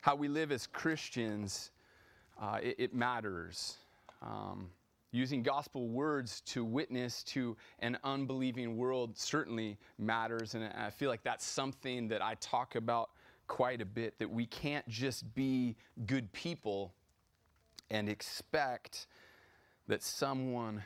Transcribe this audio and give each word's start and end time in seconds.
how 0.00 0.14
we 0.14 0.28
live 0.28 0.50
as 0.50 0.66
Christians, 0.66 1.70
uh, 2.40 2.58
it, 2.62 2.76
it, 2.78 2.94
matters. 2.94 3.76
Um, 4.22 4.70
using 5.12 5.42
gospel 5.42 5.88
words 5.88 6.40
to 6.42 6.64
witness 6.64 7.22
to 7.24 7.56
an 7.80 7.98
unbelieving 8.04 8.76
world 8.76 9.16
certainly 9.18 9.76
matters, 9.98 10.54
and 10.54 10.64
I 10.64 10.90
feel 10.90 11.10
like 11.10 11.22
that's 11.22 11.44
something 11.44 12.08
that 12.08 12.22
I 12.22 12.34
talk 12.40 12.76
about 12.76 13.10
quite 13.46 13.80
a 13.80 13.84
bit 13.84 14.18
that 14.18 14.30
we 14.30 14.46
can't 14.46 14.88
just 14.88 15.34
be 15.34 15.76
good 16.06 16.32
people 16.32 16.92
and 17.90 18.08
expect 18.08 19.06
that 19.88 20.02
someone 20.02 20.82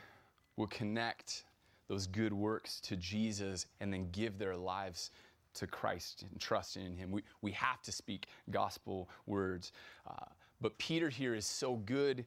will 0.57 0.67
connect 0.67 1.43
those 1.87 2.07
good 2.07 2.33
works 2.33 2.79
to 2.81 2.95
Jesus 2.95 3.67
and 3.79 3.93
then 3.93 4.09
give 4.11 4.39
their 4.39 4.55
lives 4.55 5.11
to 5.55 5.67
Christ 5.67 6.25
and 6.29 6.39
trust 6.39 6.77
in 6.77 6.95
Him. 6.95 7.11
We, 7.11 7.23
we 7.41 7.51
have 7.51 7.81
to 7.83 7.91
speak 7.91 8.27
gospel 8.51 9.09
words. 9.25 9.71
Uh, 10.09 10.25
but 10.61 10.77
Peter 10.77 11.09
here 11.09 11.35
is 11.35 11.45
so 11.45 11.75
good 11.75 12.25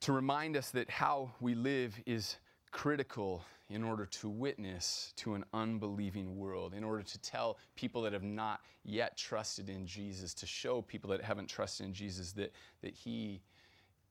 to 0.00 0.12
remind 0.12 0.56
us 0.56 0.70
that 0.70 0.88
how 0.90 1.32
we 1.40 1.54
live 1.54 1.94
is 2.06 2.36
critical 2.70 3.44
in 3.70 3.84
order 3.84 4.06
to 4.06 4.28
witness 4.28 5.12
to 5.16 5.34
an 5.34 5.44
unbelieving 5.52 6.38
world, 6.38 6.72
in 6.72 6.82
order 6.82 7.02
to 7.02 7.18
tell 7.18 7.58
people 7.76 8.02
that 8.02 8.12
have 8.12 8.22
not 8.22 8.60
yet 8.84 9.16
trusted 9.16 9.68
in 9.68 9.86
Jesus, 9.86 10.32
to 10.34 10.46
show 10.46 10.80
people 10.80 11.10
that 11.10 11.22
haven't 11.22 11.48
trusted 11.48 11.86
in 11.86 11.92
Jesus 11.92 12.32
that, 12.32 12.52
that 12.80 12.94
He 12.94 13.42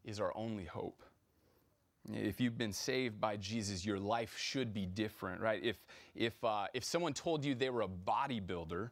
is 0.04 0.20
our 0.20 0.32
only 0.36 0.66
hope. 0.66 1.02
If 2.14 2.40
you've 2.40 2.58
been 2.58 2.74
saved 2.74 3.20
by 3.20 3.36
Jesus, 3.38 3.86
your 3.86 4.00
life 4.00 4.38
should 4.38 4.74
be 4.74 4.86
different, 4.86 5.42
right? 5.42 5.62
If, 5.62 5.76
if, 6.16 6.42
uh, 6.44 6.68
if 6.74 6.84
someone 6.84 7.14
told 7.14 7.44
you 7.44 7.54
they 7.54 7.70
were 7.70 7.82
a 7.82 7.88
bodybuilder, 7.88 8.90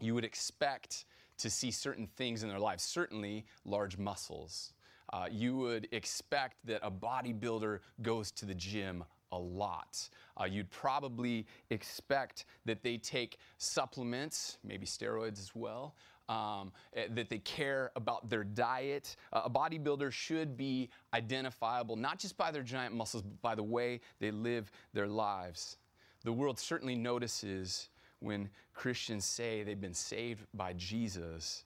you 0.00 0.14
would 0.14 0.24
expect 0.24 1.04
to 1.38 1.50
see 1.50 1.70
certain 1.70 2.06
things 2.06 2.42
in 2.42 2.48
their 2.48 2.58
lives, 2.58 2.82
certainly 2.82 3.44
large 3.64 3.98
muscles. 3.98 4.72
Uh, 5.12 5.26
you 5.30 5.56
would 5.56 5.88
expect 5.92 6.56
that 6.64 6.80
a 6.82 6.90
bodybuilder 6.90 7.80
goes 8.00 8.30
to 8.30 8.46
the 8.46 8.54
gym 8.54 9.04
a 9.32 9.38
lot. 9.38 10.08
Uh, 10.40 10.44
you'd 10.44 10.70
probably 10.70 11.46
expect 11.70 12.44
that 12.64 12.82
they 12.82 12.96
take 12.96 13.38
supplements, 13.58 14.58
maybe 14.64 14.86
steroids 14.86 15.38
as 15.38 15.52
well, 15.54 15.94
um, 16.32 16.72
eh, 16.94 17.06
that 17.10 17.28
they 17.28 17.38
care 17.38 17.90
about 17.94 18.28
their 18.30 18.44
diet. 18.44 19.16
Uh, 19.32 19.42
a 19.44 19.50
bodybuilder 19.50 20.10
should 20.10 20.56
be 20.56 20.88
identifiable 21.12 21.96
not 21.96 22.18
just 22.18 22.36
by 22.36 22.50
their 22.50 22.62
giant 22.62 22.94
muscles, 22.94 23.22
but 23.22 23.40
by 23.42 23.54
the 23.54 23.62
way 23.62 24.00
they 24.18 24.30
live 24.30 24.70
their 24.94 25.06
lives. 25.06 25.76
The 26.24 26.32
world 26.32 26.58
certainly 26.58 26.94
notices 26.94 27.88
when 28.20 28.48
Christians 28.72 29.24
say 29.24 29.62
they've 29.62 29.80
been 29.80 29.92
saved 29.92 30.46
by 30.54 30.72
Jesus, 30.74 31.64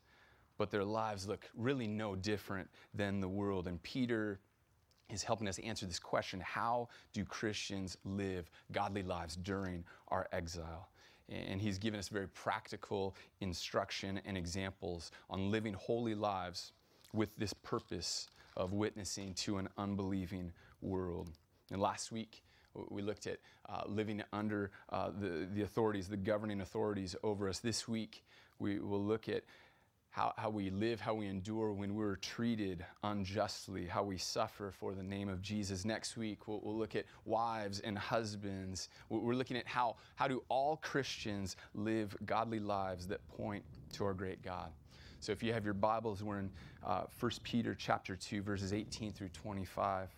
but 0.59 0.71
their 0.71 0.85
lives 0.85 1.29
look 1.29 1.45
really 1.55 1.87
no 1.87 2.17
different 2.17 2.69
than 2.95 3.21
the 3.21 3.29
world. 3.29 3.69
And 3.69 3.81
Peter 3.83 4.41
is 5.13 5.23
helping 5.23 5.47
us 5.47 5.59
answer 5.61 5.87
this 5.87 6.01
question 6.01 6.41
how 6.41 6.89
do 7.13 7.25
Christians 7.25 7.97
live 8.05 8.51
godly 8.73 9.03
lives 9.03 9.37
during 9.37 9.85
our 10.09 10.27
exile? 10.33 10.89
And 11.29 11.61
he's 11.61 11.79
given 11.79 11.99
us 11.99 12.09
very 12.09 12.29
practical 12.29 13.17
instruction 13.41 14.21
and 14.25 14.37
examples 14.37 15.11
on 15.29 15.51
living 15.51 15.75
holy 15.75 16.15
lives 16.15 16.73
with 17.13 17.35
this 17.37 17.53
purpose 17.53 18.29
of 18.57 18.73
witnessing 18.73 19.35
to 19.35 19.59
an 19.59 19.69
unbelieving 19.77 20.53
world. 20.81 21.31
And 21.73 21.81
last 21.81 22.13
week, 22.13 22.45
we 22.91 23.03
looked 23.03 23.27
at 23.27 23.39
uh, 23.69 23.83
living 23.87 24.23
under 24.33 24.71
uh, 24.91 25.11
the, 25.19 25.49
the 25.53 25.63
authorities, 25.63 26.09
the 26.09 26.17
governing 26.17 26.61
authorities 26.61 27.17
over 27.23 27.49
us. 27.49 27.59
This 27.59 27.89
week, 27.89 28.25
we 28.59 28.79
will 28.79 29.03
look 29.03 29.29
at 29.29 29.43
how, 30.17 30.33
how 30.39 30.49
we 30.49 30.71
live, 30.71 30.99
how 30.99 31.13
we 31.13 31.27
endure 31.27 31.75
when 31.75 31.95
we're 31.95 32.17
treated 32.17 32.83
unjustly, 33.05 33.85
how 33.85 34.03
we 34.03 34.17
suffer 34.17 34.71
for 34.71 34.95
the 34.95 35.03
name 35.03 35.29
of 35.29 35.43
Jesus. 35.43 35.85
Next 35.85 36.17
week, 36.17 36.49
we'll, 36.49 36.59
we'll 36.65 36.79
look 36.79 36.97
at 36.97 37.05
wives 37.27 37.81
and 37.81 37.99
husbands. 37.99 38.89
We're 39.11 39.35
looking 39.35 39.59
at 39.59 39.67
how, 39.67 39.97
how 40.15 40.27
do 40.27 40.43
all 40.49 40.79
Christians 40.79 41.57
live 41.75 42.17
godly 42.25 42.61
lives 42.61 43.07
that 43.09 43.21
point 43.29 43.63
to 43.93 44.07
our 44.07 44.15
great 44.15 44.43
God. 44.43 44.71
So 45.21 45.33
if 45.33 45.43
you 45.43 45.53
have 45.53 45.67
your 45.67 45.75
Bibles, 45.75 46.23
we're 46.23 46.39
in 46.39 46.51
uh, 46.83 47.05
1 47.21 47.33
Peter 47.43 47.75
chapter 47.75 48.17
2, 48.17 48.41
verses 48.41 48.73
18 48.73 49.13
through 49.13 49.29
25. 49.29 50.09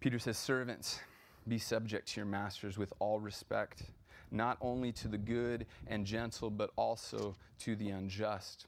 Peter 0.00 0.18
says, 0.18 0.38
Servants, 0.38 1.00
be 1.46 1.58
subject 1.58 2.08
to 2.08 2.20
your 2.20 2.26
masters 2.26 2.78
with 2.78 2.94
all 2.98 3.20
respect 3.20 3.82
not 4.30 4.58
only 4.60 4.92
to 4.92 5.08
the 5.08 5.18
good 5.18 5.66
and 5.86 6.06
gentle, 6.06 6.50
but 6.50 6.70
also 6.76 7.36
to 7.60 7.76
the 7.76 7.90
unjust. 7.90 8.66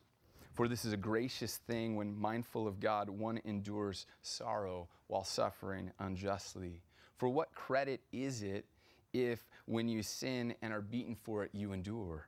For 0.55 0.67
this 0.67 0.85
is 0.85 0.93
a 0.93 0.97
gracious 0.97 1.59
thing 1.69 1.95
when, 1.95 2.19
mindful 2.19 2.67
of 2.67 2.81
God, 2.81 3.09
one 3.09 3.41
endures 3.45 4.07
sorrow 4.23 4.89
while 5.07 5.25
suffering 5.25 5.93
unjustly. 6.01 6.83
For 7.17 7.29
what 7.29 7.55
credit 7.55 8.01
is 8.13 8.43
it 8.43 8.65
if, 9.13 9.47
when 9.67 9.89
you 9.89 10.03
sin 10.03 10.55
and 10.63 10.73
are 10.73 10.81
beaten 10.81 11.15
for 11.15 11.45
it, 11.45 11.51
you 11.53 11.73
endure? 11.73 12.27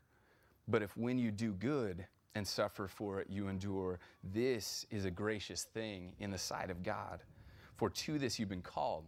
But 0.69 0.83
if, 0.83 0.97
when 0.97 1.19
you 1.19 1.31
do 1.31 1.53
good 1.53 2.07
and 2.35 2.47
suffer 2.47 2.87
for 2.87 3.21
it, 3.21 3.29
you 3.29 3.49
endure, 3.49 3.99
this 4.23 4.87
is 4.91 5.05
a 5.05 5.11
gracious 5.11 5.65
thing 5.65 6.13
in 6.21 6.31
the 6.31 6.39
sight 6.39 6.71
of 6.71 6.83
God. 6.83 7.21
For 7.77 7.91
to 7.91 8.19
this 8.19 8.39
you've 8.39 8.49
been 8.49 8.63
called 8.63 9.05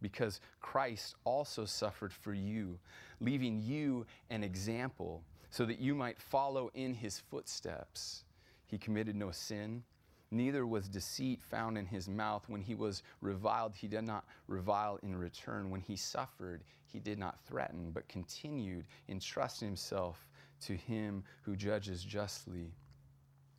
because 0.00 0.40
Christ 0.60 1.14
also 1.24 1.64
suffered 1.64 2.12
for 2.12 2.34
you, 2.34 2.78
leaving 3.20 3.60
you 3.60 4.06
an 4.30 4.44
example 4.44 5.22
so 5.50 5.64
that 5.64 5.78
you 5.78 5.94
might 5.94 6.20
follow 6.20 6.70
in 6.74 6.94
his 6.94 7.18
footsteps. 7.18 8.24
He 8.66 8.78
committed 8.78 9.16
no 9.16 9.30
sin, 9.30 9.84
neither 10.30 10.66
was 10.66 10.88
deceit 10.88 11.40
found 11.42 11.78
in 11.78 11.86
his 11.86 12.08
mouth. 12.08 12.44
When 12.48 12.60
he 12.60 12.74
was 12.74 13.02
reviled, 13.20 13.74
he 13.74 13.88
did 13.88 14.04
not 14.04 14.24
revile 14.48 14.98
in 15.02 15.16
return. 15.16 15.70
When 15.70 15.80
he 15.80 15.96
suffered, 15.96 16.64
he 16.92 16.98
did 16.98 17.18
not 17.18 17.40
threaten, 17.46 17.90
but 17.92 18.08
continued 18.08 18.86
entrusting 19.08 19.68
himself 19.68 20.28
to 20.62 20.74
him 20.74 21.22
who 21.42 21.56
judges 21.56 22.02
justly. 22.02 22.72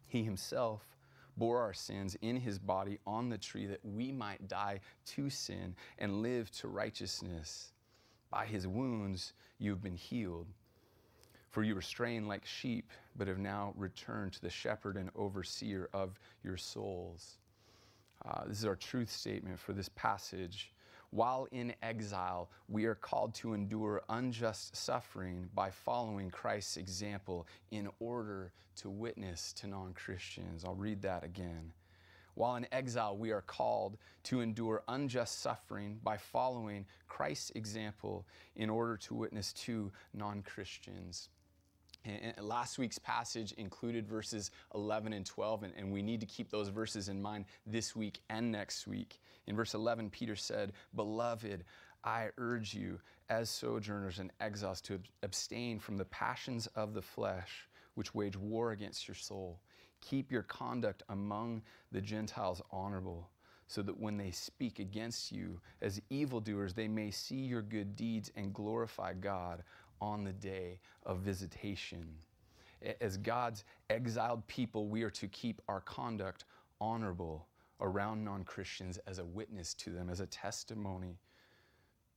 He 0.08 0.24
himself 0.24 0.97
bore 1.38 1.62
our 1.62 1.74
sins 1.74 2.18
in 2.22 2.36
his 2.36 2.60
body 2.60 3.00
on 3.06 3.30
the 3.30 3.38
tree 3.38 3.66
that 3.68 3.84
we 3.84 4.12
might 4.12 4.48
die 4.48 4.80
to 5.06 5.30
sin 5.30 5.76
and 6.00 6.22
live 6.22 6.52
to 6.52 6.68
righteousness. 6.68 7.72
By 8.30 8.46
his 8.46 8.68
wounds 8.68 9.34
you've 9.60 9.84
been 9.84 9.96
healed. 9.96 10.48
For 11.50 11.64
you 11.64 11.76
were 11.76 11.82
straying 11.82 12.28
like 12.28 12.46
sheep, 12.46 12.92
but 13.16 13.28
have 13.28 13.40
now 13.40 13.74
returned 13.78 14.34
to 14.34 14.42
the 14.42 14.50
shepherd 14.50 14.98
and 14.98 15.10
overseer 15.16 15.90
of 15.94 16.20
your 16.44 16.58
souls. 16.58 17.38
Uh, 18.26 18.46
this 18.46 18.60
is 18.60 18.66
our 18.66 18.76
truth 18.76 19.12
statement 19.12 19.60
for 19.60 19.74
this 19.74 19.90
passage 19.96 20.72
while 21.18 21.48
in 21.52 21.74
exile, 21.82 22.48
we 22.70 22.86
are 22.86 22.94
called 22.94 23.34
to 23.34 23.56
endure 23.56 24.04
unjust 24.08 24.76
suffering 24.76 25.50
by 25.56 25.72
following 25.72 26.30
Christ's 26.30 26.78
example 26.78 27.48
in 27.72 27.90
order 28.00 28.52
to 28.76 28.92
witness 28.92 29.52
to 29.54 29.66
non 29.66 29.96
Christians. 29.96 30.64
I'll 30.64 30.76
read 30.76 31.02
that 31.02 31.24
again. 31.24 31.74
While 32.36 32.58
in 32.58 32.68
exile, 32.72 33.18
we 33.18 33.32
are 33.32 33.42
called 33.42 33.98
to 34.26 34.42
endure 34.42 34.84
unjust 34.88 35.42
suffering 35.42 36.00
by 36.04 36.18
following 36.18 36.86
Christ's 37.08 37.50
example 37.56 38.28
in 38.56 38.70
order 38.70 38.96
to 38.98 39.16
witness 39.16 39.54
to 39.54 39.92
non 40.14 40.44
Christians. 40.44 41.30
And 42.08 42.46
last 42.46 42.78
week's 42.78 43.00
passage 43.00 43.52
included 43.54 44.08
verses 44.08 44.52
11 44.74 45.14
and 45.14 45.26
12, 45.26 45.64
and, 45.64 45.74
and, 45.78 45.92
we 45.92 46.02
need 46.02 46.22
to 46.22 46.26
keep 46.26 46.50
those 46.50 46.70
verses 46.70 47.10
in 47.10 47.22
mind 47.22 47.46
this 47.66 47.96
week 47.96 48.20
and 48.30 48.52
next 48.52 48.88
week. 48.88 49.20
In 49.46 49.56
verse 49.56 49.74
11, 49.74 50.10
Peter 50.10 50.36
said, 50.36 50.74
Beloved, 50.96 51.66
I 52.04 52.30
urge 52.38 52.74
you, 52.74 53.00
as 53.30 53.50
sojourners 53.50 54.20
and 54.20 54.32
exiles, 54.40 54.82
to 54.82 55.00
abstain 55.24 55.80
from 55.80 55.98
the 55.98 56.06
passions 56.06 56.68
of 56.68 56.94
the 56.94 57.02
flesh, 57.02 57.68
which 57.96 58.16
wage 58.16 58.38
war 58.38 58.72
against 58.72 59.08
your 59.08 59.16
soul. 59.16 59.60
Keep 60.02 60.32
your 60.32 60.44
conduct 60.44 61.04
among 61.10 61.64
the 61.92 62.02
Gentiles 62.02 62.62
honorable, 62.72 63.30
so 63.68 63.82
that 63.82 64.00
when 64.00 64.16
they 64.16 64.32
speak 64.32 64.80
against 64.80 65.32
you 65.32 65.60
as 65.82 66.02
evildoers, 66.10 66.74
they 66.74 66.88
may 66.88 67.12
see 67.12 67.36
your 67.36 67.62
good 67.62 67.96
deeds 67.96 68.32
and 68.36 68.54
glorify 68.54 69.14
God 69.14 69.64
on 70.02 70.24
the 70.24 70.34
day 70.34 70.80
of 71.04 71.20
visitation. 71.20 72.08
As 73.02 73.18
God's 73.18 73.64
exiled 73.90 74.46
people, 74.48 74.88
we 74.88 75.04
are 75.04 75.10
to 75.12 75.28
keep 75.28 75.62
our 75.68 75.82
conduct 75.82 76.46
honorable 76.80 77.48
around 77.82 78.24
non 78.24 78.44
Christians 78.44 79.00
as 79.08 79.20
a 79.20 79.26
witness 79.26 79.74
to 79.76 79.92
them, 79.92 80.10
as 80.10 80.20
a 80.20 80.28
testimony 80.28 81.18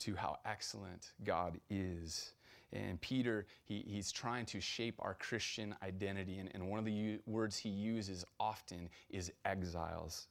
to 0.00 0.14
how 0.14 0.38
excellent 0.44 1.12
God 1.24 1.58
is. 1.70 2.34
And 2.72 3.00
Peter, 3.00 3.46
he, 3.64 3.84
he's 3.86 4.12
trying 4.12 4.46
to 4.46 4.60
shape 4.60 4.94
our 5.00 5.14
Christian 5.14 5.74
identity. 5.82 6.38
And, 6.38 6.50
and 6.54 6.68
one 6.68 6.78
of 6.78 6.84
the 6.84 6.92
u- 6.92 7.18
words 7.26 7.56
he 7.56 7.68
uses 7.68 8.24
often 8.38 8.88
is 9.10 9.32
exiles. 9.44 10.28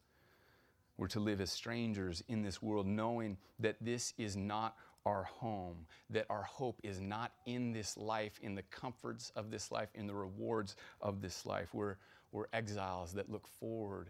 We're 0.98 1.08
to 1.08 1.20
live 1.20 1.42
as 1.42 1.52
strangers 1.52 2.24
in 2.28 2.42
this 2.42 2.62
world, 2.62 2.86
knowing 2.86 3.38
that 3.60 3.78
this 3.82 4.14
is 4.18 4.36
not 4.36 4.76
our 5.06 5.24
home, 5.24 5.86
that 6.10 6.26
our 6.30 6.44
hope 6.44 6.80
is 6.84 7.00
not 7.00 7.32
in 7.46 7.72
this 7.72 7.98
life, 7.98 8.40
in 8.42 8.56
the 8.56 8.64
comforts 8.64 9.32
of 9.36 9.52
this 9.52 9.72
life, 9.72 9.90
in 9.96 10.08
the 10.08 10.14
rewards 10.14 10.76
of 11.02 11.22
this 11.22 11.46
life. 11.46 11.74
We're, 11.74 11.96
we're 12.32 12.48
exiles 12.54 13.14
that 13.14 13.30
look 13.30 13.48
forward 13.48 14.10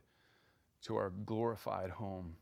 to 0.83 0.95
our 0.95 1.12
glorified 1.25 1.89
home. 1.89 2.36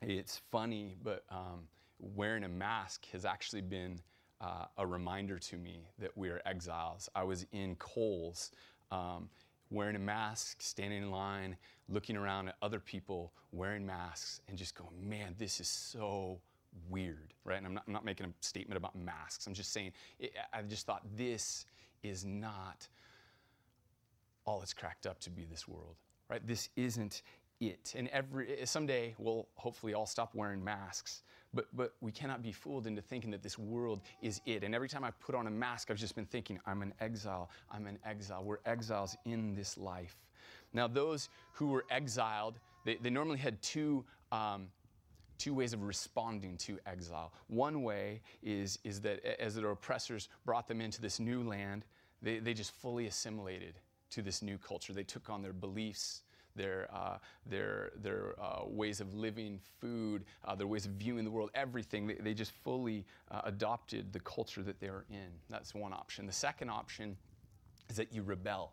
It's 0.00 0.40
funny, 0.50 0.96
but 1.02 1.24
um, 1.30 1.66
wearing 1.98 2.44
a 2.44 2.48
mask 2.48 3.06
has 3.12 3.24
actually 3.24 3.62
been 3.62 4.00
uh, 4.40 4.66
a 4.76 4.86
reminder 4.86 5.38
to 5.38 5.56
me 5.56 5.88
that 5.98 6.16
we 6.16 6.28
are 6.28 6.40
exiles. 6.46 7.08
I 7.14 7.24
was 7.24 7.46
in 7.52 7.74
Kohl's 7.76 8.52
um, 8.90 9.28
wearing 9.70 9.96
a 9.96 10.00
mask, 10.00 10.62
standing 10.62 11.02
in 11.02 11.10
line, 11.10 11.56
looking 11.88 12.16
around 12.16 12.48
at 12.48 12.56
other 12.62 12.78
people 12.80 13.32
wearing 13.52 13.84
masks, 13.84 14.40
and 14.48 14.56
just 14.56 14.74
going, 14.74 15.08
man, 15.08 15.34
this 15.38 15.60
is 15.60 15.68
so 15.68 16.38
weird, 16.88 17.34
right? 17.44 17.58
And 17.58 17.66
I'm 17.66 17.74
not, 17.74 17.84
I'm 17.86 17.92
not 17.92 18.04
making 18.04 18.26
a 18.26 18.30
statement 18.40 18.76
about 18.76 18.96
masks. 18.96 19.46
I'm 19.46 19.54
just 19.54 19.72
saying, 19.72 19.92
it, 20.18 20.32
I 20.52 20.62
just 20.62 20.86
thought 20.86 21.02
this 21.16 21.66
is 22.02 22.24
not 22.24 22.88
all 24.44 24.62
it's 24.62 24.72
cracked 24.72 25.06
up 25.06 25.20
to 25.20 25.30
be 25.30 25.44
this 25.44 25.68
world, 25.68 25.96
right? 26.28 26.44
This 26.46 26.70
isn't 26.76 27.22
it. 27.60 27.94
And 27.96 28.08
every 28.08 28.56
someday 28.64 29.14
we'll 29.18 29.48
hopefully 29.56 29.94
all 29.94 30.06
stop 30.06 30.34
wearing 30.34 30.62
masks. 30.62 31.22
But 31.52 31.66
but 31.72 31.94
we 32.00 32.12
cannot 32.12 32.42
be 32.42 32.52
fooled 32.52 32.86
into 32.86 33.02
thinking 33.02 33.30
that 33.32 33.42
this 33.42 33.58
world 33.58 34.00
is 34.22 34.40
it. 34.46 34.64
And 34.64 34.74
every 34.74 34.88
time 34.88 35.04
I 35.04 35.10
put 35.10 35.34
on 35.34 35.46
a 35.46 35.50
mask, 35.50 35.90
I've 35.90 35.96
just 35.96 36.14
been 36.14 36.26
thinking, 36.26 36.58
I'm 36.66 36.82
an 36.82 36.94
exile. 37.00 37.50
I'm 37.70 37.86
an 37.86 37.98
exile. 38.04 38.44
We're 38.44 38.58
exiles 38.64 39.16
in 39.24 39.54
this 39.54 39.76
life. 39.76 40.16
Now, 40.72 40.86
those 40.86 41.28
who 41.52 41.68
were 41.68 41.84
exiled, 41.90 42.58
they, 42.84 42.96
they 42.96 43.10
normally 43.10 43.38
had 43.38 43.60
two. 43.62 44.04
Um, 44.30 44.68
two 45.38 45.54
ways 45.54 45.72
of 45.72 45.82
responding 45.82 46.56
to 46.58 46.78
exile. 46.86 47.32
One 47.46 47.82
way 47.82 48.20
is, 48.42 48.78
is 48.84 49.00
that 49.02 49.24
as 49.40 49.54
their 49.54 49.70
oppressors 49.70 50.28
brought 50.44 50.66
them 50.66 50.80
into 50.80 51.00
this 51.00 51.20
new 51.20 51.42
land, 51.42 51.84
they, 52.22 52.38
they 52.38 52.54
just 52.54 52.72
fully 52.72 53.06
assimilated 53.06 53.74
to 54.10 54.22
this 54.22 54.42
new 54.42 54.58
culture. 54.58 54.92
They 54.92 55.04
took 55.04 55.30
on 55.30 55.42
their 55.42 55.52
beliefs, 55.52 56.22
their, 56.56 56.88
uh, 56.92 57.18
their, 57.46 57.92
their 58.02 58.34
uh, 58.40 58.64
ways 58.66 59.00
of 59.00 59.14
living, 59.14 59.60
food, 59.80 60.24
uh, 60.44 60.54
their 60.54 60.66
ways 60.66 60.86
of 60.86 60.92
viewing 60.92 61.24
the 61.24 61.30
world, 61.30 61.50
everything. 61.54 62.06
They, 62.06 62.14
they 62.14 62.34
just 62.34 62.52
fully 62.64 63.06
uh, 63.30 63.42
adopted 63.44 64.12
the 64.12 64.20
culture 64.20 64.62
that 64.62 64.80
they 64.80 64.88
are 64.88 65.04
in. 65.10 65.28
That's 65.48 65.74
one 65.74 65.92
option. 65.92 66.26
The 66.26 66.32
second 66.32 66.70
option 66.70 67.16
is 67.88 67.96
that 67.96 68.12
you 68.12 68.22
rebel. 68.22 68.72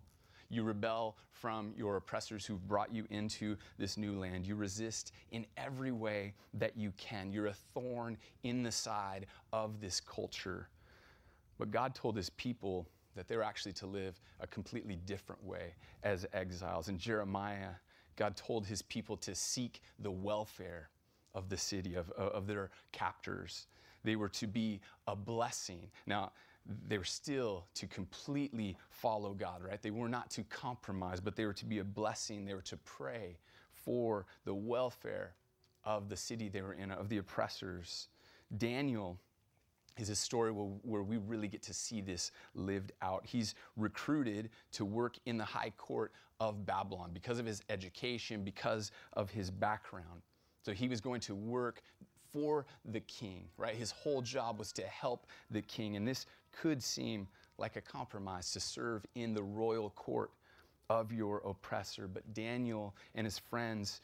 You 0.49 0.63
rebel 0.63 1.17
from 1.31 1.73
your 1.75 1.97
oppressors 1.97 2.45
who've 2.45 2.65
brought 2.67 2.93
you 2.93 3.05
into 3.09 3.57
this 3.77 3.97
new 3.97 4.17
land. 4.17 4.45
You 4.45 4.55
resist 4.55 5.11
in 5.31 5.45
every 5.57 5.91
way 5.91 6.33
that 6.53 6.77
you 6.77 6.93
can. 6.97 7.31
You're 7.31 7.47
a 7.47 7.53
thorn 7.53 8.17
in 8.43 8.63
the 8.63 8.71
side 8.71 9.25
of 9.51 9.81
this 9.81 9.99
culture. 9.99 10.69
But 11.57 11.71
God 11.71 11.95
told 11.95 12.15
his 12.15 12.29
people 12.31 12.87
that 13.15 13.27
they're 13.27 13.43
actually 13.43 13.73
to 13.73 13.85
live 13.85 14.19
a 14.39 14.47
completely 14.47 14.97
different 15.05 15.43
way 15.43 15.73
as 16.03 16.25
exiles. 16.33 16.89
In 16.89 16.97
Jeremiah, 16.97 17.71
God 18.15 18.35
told 18.35 18.65
his 18.65 18.81
people 18.81 19.17
to 19.17 19.33
seek 19.33 19.81
the 19.99 20.11
welfare 20.11 20.89
of 21.33 21.49
the 21.49 21.57
city, 21.57 21.95
of, 21.95 22.09
of 22.11 22.47
their 22.47 22.69
captors. 22.91 23.67
They 24.03 24.15
were 24.15 24.29
to 24.29 24.47
be 24.47 24.79
a 25.07 25.15
blessing. 25.15 25.89
Now, 26.05 26.31
they 26.87 26.97
were 26.97 27.03
still 27.03 27.65
to 27.75 27.87
completely 27.87 28.77
follow 28.89 29.33
God, 29.33 29.63
right? 29.63 29.81
They 29.81 29.91
were 29.91 30.09
not 30.09 30.29
to 30.31 30.43
compromise, 30.43 31.19
but 31.19 31.35
they 31.35 31.45
were 31.45 31.53
to 31.53 31.65
be 31.65 31.79
a 31.79 31.83
blessing. 31.83 32.45
They 32.45 32.53
were 32.53 32.61
to 32.63 32.77
pray 32.77 33.37
for 33.73 34.25
the 34.45 34.53
welfare 34.53 35.35
of 35.83 36.09
the 36.09 36.17
city 36.17 36.49
they 36.49 36.61
were 36.61 36.73
in, 36.73 36.91
of 36.91 37.09
the 37.09 37.17
oppressors. 37.17 38.07
Daniel 38.57 39.19
is 39.97 40.09
a 40.09 40.15
story 40.15 40.51
where, 40.51 40.65
where, 40.81 41.03
we 41.03 41.17
really 41.17 41.47
get 41.47 41.61
to 41.63 41.73
see 41.73 42.01
this 42.01 42.31
lived 42.53 42.91
out. 43.01 43.25
He's 43.25 43.55
recruited 43.77 44.49
to 44.73 44.85
work 44.85 45.17
in 45.25 45.37
the 45.37 45.45
high 45.45 45.71
court 45.77 46.11
of 46.39 46.65
Babylon 46.65 47.11
because 47.13 47.39
of 47.39 47.45
his 47.45 47.61
education, 47.69 48.43
because 48.43 48.91
of 49.13 49.29
his 49.29 49.49
background. 49.49 50.21
So 50.63 50.73
he 50.73 50.87
was 50.87 50.99
going 50.99 51.21
to 51.21 51.35
work 51.35 51.81
for 52.33 52.65
the 52.83 52.99
king, 53.01 53.45
right? 53.57 53.75
His 53.75 53.91
whole 53.91 54.21
job 54.21 54.59
was 54.59 54.73
to 54.73 54.81
help 54.81 55.27
the 55.51 55.61
king. 55.61 55.95
And 55.95 56.05
this 56.05 56.25
could 56.61 56.81
seem 56.81 57.27
like 57.57 57.75
a 57.75 57.81
compromise 57.81 58.51
to 58.51 58.59
serve 58.59 59.05
in 59.15 59.33
the 59.33 59.43
royal 59.43 59.89
court 59.91 60.31
of 60.89 61.11
your 61.11 61.39
oppressor. 61.45 62.07
But 62.07 62.33
Daniel 62.33 62.95
and 63.15 63.25
his 63.25 63.39
friends 63.39 64.01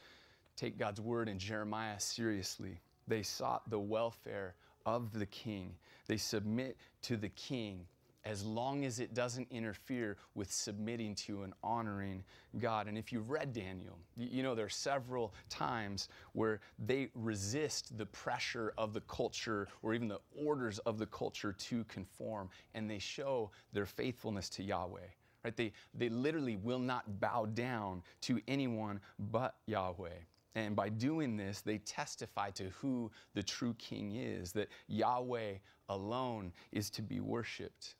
take 0.56 0.78
God's 0.78 1.00
word 1.00 1.28
in 1.28 1.38
Jeremiah 1.38 1.98
seriously. 2.00 2.78
They 3.08 3.22
sought 3.22 3.68
the 3.68 3.78
welfare 3.78 4.54
of 4.86 5.12
the 5.12 5.26
king. 5.26 5.74
They 6.06 6.16
submit 6.16 6.76
to 7.02 7.16
the 7.16 7.28
king 7.30 7.86
as 8.24 8.44
long 8.44 8.84
as 8.84 9.00
it 9.00 9.14
doesn't 9.14 9.48
interfere 9.50 10.16
with 10.34 10.50
submitting 10.52 11.14
to 11.14 11.42
and 11.42 11.52
honoring 11.62 12.22
God. 12.58 12.86
And 12.86 12.96
if 12.96 13.12
you've 13.12 13.30
read 13.30 13.52
Daniel, 13.52 13.98
you 14.16 14.42
know 14.42 14.54
there 14.54 14.66
are 14.66 14.70
several 14.70 15.34
times 15.48 16.08
where 16.32 16.60
they 16.78 17.08
resist 17.14 17.96
the 17.98 18.06
pressure 18.06 18.72
of 18.78 18.92
the 18.92 19.00
culture 19.02 19.68
or 19.82 19.94
even 19.94 20.08
the 20.08 20.20
orders 20.36 20.78
of 20.80 20.98
the 20.98 21.06
culture 21.06 21.52
to 21.52 21.84
conform, 21.84 22.48
and 22.74 22.90
they 22.90 22.98
show 22.98 23.50
their 23.72 23.86
faithfulness 23.86 24.48
to 24.50 24.62
Yahweh. 24.62 25.00
Right? 25.44 25.56
They, 25.56 25.72
they 25.94 26.08
literally 26.08 26.56
will 26.56 26.78
not 26.78 27.20
bow 27.20 27.46
down 27.46 28.02
to 28.22 28.40
anyone 28.46 29.00
but 29.18 29.56
Yahweh. 29.66 30.10
And 30.54 30.76
by 30.76 30.90
doing 30.90 31.36
this, 31.36 31.62
they 31.62 31.78
testify 31.78 32.50
to 32.50 32.64
who 32.80 33.10
the 33.34 33.42
true 33.42 33.74
king 33.78 34.16
is, 34.16 34.52
that 34.52 34.68
Yahweh 34.86 35.54
alone 35.88 36.52
is 36.72 36.90
to 36.90 37.02
be 37.02 37.20
worshiped. 37.20 37.96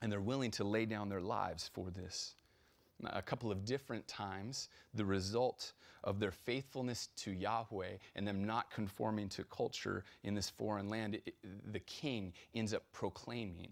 And 0.00 0.10
they're 0.10 0.20
willing 0.20 0.50
to 0.52 0.64
lay 0.64 0.86
down 0.86 1.08
their 1.08 1.20
lives 1.20 1.70
for 1.72 1.90
this. 1.90 2.34
A 3.04 3.22
couple 3.22 3.52
of 3.52 3.64
different 3.64 4.06
times, 4.08 4.68
the 4.94 5.04
result 5.04 5.72
of 6.04 6.18
their 6.18 6.32
faithfulness 6.32 7.08
to 7.16 7.32
Yahweh 7.32 7.96
and 8.16 8.26
them 8.26 8.44
not 8.44 8.70
conforming 8.70 9.28
to 9.30 9.44
culture 9.44 10.04
in 10.24 10.34
this 10.34 10.50
foreign 10.50 10.88
land, 10.88 11.14
it, 11.14 11.34
the 11.72 11.80
king 11.80 12.32
ends 12.54 12.74
up 12.74 12.82
proclaiming 12.92 13.68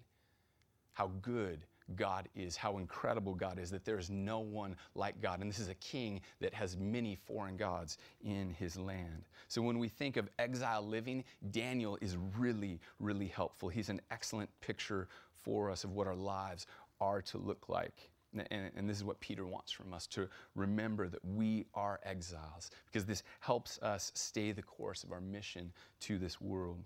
how 0.92 1.10
good 1.22 1.64
God 1.94 2.28
is, 2.34 2.56
how 2.56 2.78
incredible 2.78 3.34
God 3.34 3.58
is, 3.60 3.70
that 3.70 3.84
there 3.84 3.98
is 3.98 4.10
no 4.10 4.40
one 4.40 4.74
like 4.94 5.20
God. 5.20 5.40
And 5.40 5.48
this 5.48 5.60
is 5.60 5.68
a 5.68 5.74
king 5.74 6.20
that 6.40 6.52
has 6.52 6.76
many 6.76 7.14
foreign 7.14 7.56
gods 7.56 7.98
in 8.24 8.50
his 8.50 8.76
land. 8.76 9.24
So 9.46 9.62
when 9.62 9.78
we 9.78 9.88
think 9.88 10.16
of 10.16 10.28
exile 10.38 10.82
living, 10.82 11.22
Daniel 11.52 11.96
is 12.00 12.16
really, 12.36 12.80
really 12.98 13.28
helpful. 13.28 13.68
He's 13.68 13.88
an 13.88 14.00
excellent 14.10 14.50
picture 14.60 15.06
for 15.46 15.70
us 15.70 15.84
of 15.84 15.92
what 15.92 16.08
our 16.08 16.16
lives 16.16 16.66
are 17.00 17.22
to 17.22 17.38
look 17.38 17.68
like. 17.68 18.10
And, 18.50 18.70
and, 18.76 18.90
this 18.90 18.98
is 18.98 19.04
what 19.04 19.20
Peter 19.20 19.46
wants 19.46 19.72
from 19.72 19.94
us 19.94 20.06
to 20.08 20.28
remember 20.56 21.08
that 21.08 21.24
we 21.24 21.64
are 21.72 22.00
exiles, 22.02 22.70
because 22.84 23.06
this 23.06 23.22
helps 23.40 23.78
us 23.80 24.12
stay 24.14 24.52
the 24.52 24.62
course 24.62 25.04
of 25.04 25.12
our 25.12 25.22
mission 25.22 25.72
to 26.00 26.18
this 26.18 26.38
world. 26.38 26.82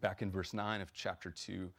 Back 0.00 0.20
in 0.20 0.30
verse 0.30 0.52
9 0.52 0.82
of 0.82 0.92
chapter 0.92 1.30
2, 1.30 1.70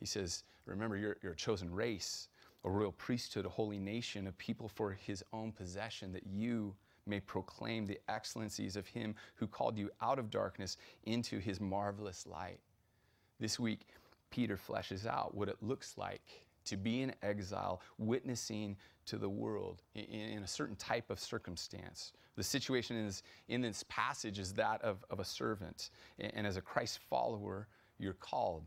he 0.00 0.06
says, 0.06 0.42
Remember, 0.66 0.96
you're, 0.96 1.16
you're 1.22 1.32
a 1.32 1.36
chosen 1.36 1.72
race, 1.72 2.28
a 2.64 2.70
royal 2.70 2.92
priesthood, 2.92 3.46
a 3.46 3.50
holy 3.50 3.78
nation, 3.78 4.26
a 4.26 4.32
people 4.32 4.68
for 4.68 4.92
his 4.92 5.22
own 5.32 5.52
possession, 5.52 6.12
that 6.12 6.26
you 6.26 6.74
may 7.06 7.20
proclaim 7.20 7.86
the 7.86 8.00
excellencies 8.08 8.74
of 8.74 8.86
him 8.88 9.14
who 9.36 9.46
called 9.46 9.76
you 9.76 9.90
out 10.00 10.18
of 10.18 10.30
darkness 10.30 10.76
into 11.04 11.38
his 11.38 11.60
marvelous 11.60 12.26
light. 12.26 12.58
This 13.38 13.60
week, 13.60 13.86
Peter 14.34 14.56
fleshes 14.56 15.06
out 15.06 15.32
what 15.36 15.48
it 15.48 15.56
looks 15.62 15.96
like 15.96 16.44
to 16.64 16.76
be 16.76 17.02
in 17.02 17.14
exile, 17.22 17.80
witnessing 17.98 18.76
to 19.06 19.16
the 19.16 19.28
world 19.28 19.80
in, 19.94 20.02
in, 20.02 20.42
a 20.42 20.46
certain 20.46 20.74
type 20.74 21.08
of 21.08 21.20
circumstance. 21.20 22.12
The 22.34 22.42
situation 22.42 22.96
is, 22.96 23.22
in 23.46 23.60
this 23.60 23.84
passage 23.88 24.40
is 24.40 24.52
that 24.54 24.82
of, 24.82 25.04
of 25.08 25.20
a 25.20 25.24
servant. 25.24 25.90
And, 26.18 26.48
as 26.48 26.56
a 26.56 26.60
Christ 26.60 26.98
follower, 27.08 27.68
you're 27.98 28.14
called 28.14 28.64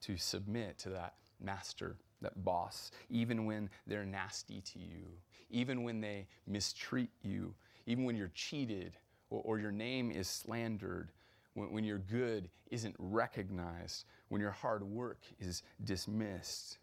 to 0.00 0.16
submit 0.16 0.78
to 0.78 0.88
that 0.90 1.16
master, 1.38 1.96
that 2.22 2.42
boss, 2.42 2.90
even 3.10 3.44
when 3.44 3.68
they're 3.86 4.06
nasty 4.06 4.62
to 4.62 4.78
you, 4.78 5.04
even 5.50 5.82
when 5.82 6.00
they 6.00 6.26
mistreat 6.46 7.10
you, 7.20 7.54
even 7.84 8.04
when 8.04 8.16
you're 8.16 8.32
cheated 8.34 8.96
or, 9.28 9.42
or 9.44 9.58
your 9.58 9.72
name 9.72 10.10
is 10.10 10.26
slandered, 10.26 11.10
when, 11.54 11.70
when 11.70 11.84
your 11.84 11.98
good 11.98 12.48
isn't 12.70 12.96
recognized, 12.98 14.06
when 14.32 14.40
your 14.40 14.50
hard 14.50 14.82
work 14.82 15.18
is 15.38 15.62
dismissed. 15.84 16.78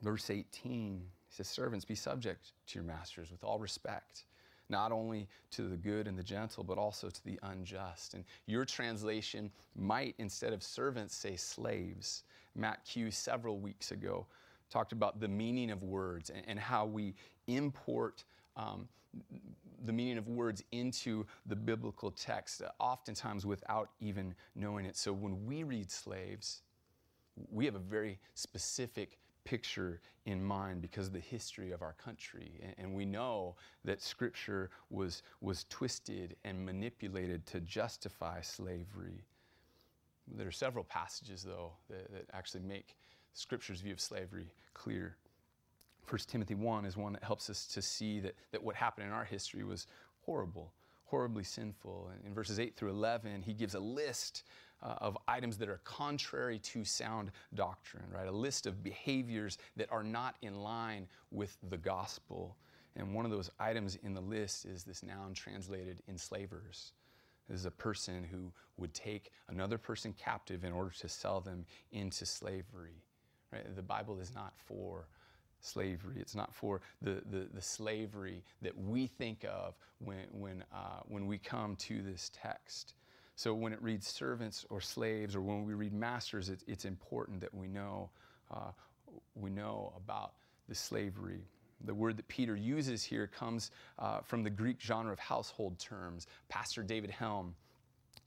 Verse 0.00 0.30
18 0.30 1.02
says, 1.28 1.48
Servants, 1.48 1.84
be 1.84 1.96
subject 1.96 2.52
to 2.68 2.78
your 2.78 2.84
masters 2.84 3.32
with 3.32 3.42
all 3.42 3.58
respect 3.58 4.26
not 4.68 4.92
only 4.92 5.26
to 5.50 5.62
the 5.62 5.76
good 5.76 6.06
and 6.06 6.16
the 6.16 6.22
gentle, 6.22 6.62
but 6.62 6.78
also 6.78 7.10
to 7.10 7.24
the 7.24 7.36
unjust. 7.42 8.14
And 8.14 8.22
your 8.46 8.64
translation 8.64 9.50
might, 9.74 10.14
instead 10.18 10.52
of 10.52 10.62
servants, 10.62 11.16
say 11.16 11.34
slaves. 11.34 12.22
Matt 12.54 12.84
Q, 12.84 13.10
several 13.10 13.58
weeks 13.58 13.90
ago, 13.90 14.24
talked 14.70 14.92
about 14.92 15.18
the 15.18 15.26
meaning 15.26 15.72
of 15.72 15.82
words 15.82 16.30
and, 16.30 16.44
and 16.46 16.60
how 16.60 16.86
we 16.86 17.12
import 17.48 18.22
um, 18.56 18.86
the 19.84 19.92
meaning 19.92 20.18
of 20.18 20.28
words 20.28 20.62
into 20.72 21.26
the 21.46 21.56
biblical 21.56 22.10
text, 22.10 22.62
uh, 22.62 22.70
oftentimes 22.78 23.46
without 23.46 23.90
even 24.00 24.34
knowing 24.54 24.84
it. 24.84 24.96
So 24.96 25.12
when 25.12 25.46
we 25.46 25.62
read 25.62 25.90
slaves, 25.90 26.62
we 27.50 27.64
have 27.64 27.74
a 27.74 27.80
very 27.80 28.18
specific 28.34 29.18
picture 29.44 30.00
in 30.26 30.42
mind 30.42 30.82
because 30.82 31.06
of 31.06 31.12
the 31.12 31.20
history 31.20 31.72
of 31.72 31.82
our 31.82 31.94
country. 31.94 32.60
And, 32.78 32.94
we 32.94 33.04
know 33.04 33.56
that 33.84 34.02
Scripture 34.02 34.70
was, 34.90 35.22
was 35.40 35.64
twisted 35.70 36.36
and 36.44 36.64
manipulated 36.64 37.46
to 37.46 37.60
justify 37.60 38.42
slavery. 38.42 39.24
There 40.36 40.46
are 40.46 40.52
several 40.52 40.84
passages, 40.84 41.42
though, 41.42 41.72
that, 41.88 42.12
that 42.12 42.26
actually 42.32 42.60
make 42.60 42.96
Scripture's 43.32 43.80
view 43.80 43.92
of 43.92 44.00
slavery 44.00 44.52
clear. 44.74 45.16
1 46.08 46.18
Timothy 46.26 46.54
1 46.54 46.84
is 46.84 46.96
one 46.96 47.12
that 47.12 47.22
helps 47.22 47.50
us 47.50 47.66
to 47.66 47.82
see 47.82 48.20
that, 48.20 48.34
that 48.52 48.62
what 48.62 48.76
happened 48.76 49.06
in 49.06 49.12
our 49.12 49.24
history 49.24 49.64
was 49.64 49.86
horrible, 50.24 50.72
horribly 51.04 51.44
sinful. 51.44 52.10
And 52.14 52.24
in 52.24 52.34
verses 52.34 52.58
8 52.58 52.76
through 52.76 52.90
11, 52.90 53.42
he 53.42 53.52
gives 53.52 53.74
a 53.74 53.80
list 53.80 54.44
uh, 54.82 54.94
of 54.98 55.18
items 55.28 55.58
that 55.58 55.68
are 55.68 55.80
contrary 55.84 56.58
to 56.58 56.84
sound 56.84 57.30
doctrine, 57.54 58.04
right? 58.12 58.26
A 58.26 58.32
list 58.32 58.66
of 58.66 58.82
behaviors 58.82 59.58
that 59.76 59.90
are 59.90 60.02
not 60.02 60.36
in 60.42 60.60
line 60.60 61.06
with 61.30 61.56
the 61.68 61.76
gospel. 61.76 62.56
And 62.96 63.14
one 63.14 63.24
of 63.24 63.30
those 63.30 63.50
items 63.58 63.96
in 64.02 64.14
the 64.14 64.20
list 64.20 64.64
is 64.64 64.84
this 64.84 65.02
noun 65.02 65.34
translated 65.34 66.02
enslavers. 66.08 66.92
This 67.48 67.60
is 67.60 67.66
a 67.66 67.70
person 67.70 68.24
who 68.30 68.52
would 68.76 68.94
take 68.94 69.32
another 69.48 69.76
person 69.76 70.14
captive 70.16 70.64
in 70.64 70.72
order 70.72 70.90
to 71.00 71.08
sell 71.08 71.40
them 71.40 71.66
into 71.92 72.24
slavery. 72.24 73.02
Right? 73.52 73.74
The 73.74 73.82
Bible 73.82 74.20
is 74.20 74.34
not 74.34 74.54
for 74.56 75.08
slavery. 75.60 76.16
It's 76.18 76.34
not 76.34 76.54
for 76.54 76.80
the, 77.02 77.22
the, 77.30 77.48
the 77.52 77.60
slavery 77.60 78.42
that 78.62 78.76
we 78.76 79.06
think 79.06 79.44
of 79.44 79.74
when, 79.98 80.26
when, 80.32 80.64
uh, 80.72 81.00
when 81.08 81.26
we 81.26 81.38
come 81.38 81.76
to 81.76 82.02
this 82.02 82.30
text. 82.34 82.94
So 83.36 83.54
when 83.54 83.72
it 83.72 83.82
reads 83.82 84.06
servants 84.06 84.66
or 84.68 84.80
slaves, 84.80 85.34
or 85.34 85.40
when 85.40 85.64
we 85.64 85.74
read 85.74 85.92
masters, 85.92 86.48
it, 86.48 86.62
it's 86.66 86.84
important 86.84 87.40
that 87.40 87.54
we 87.54 87.68
know, 87.68 88.10
uh, 88.50 88.72
we 89.34 89.50
know 89.50 89.92
about 89.96 90.32
the 90.68 90.74
slavery. 90.74 91.40
The 91.84 91.94
word 91.94 92.18
that 92.18 92.28
Peter 92.28 92.54
uses 92.54 93.02
here 93.02 93.26
comes 93.26 93.70
uh, 93.98 94.20
from 94.20 94.42
the 94.42 94.50
Greek 94.50 94.80
genre 94.80 95.12
of 95.12 95.18
household 95.18 95.78
terms. 95.78 96.26
Pastor 96.48 96.82
David 96.82 97.10
Helm 97.10 97.54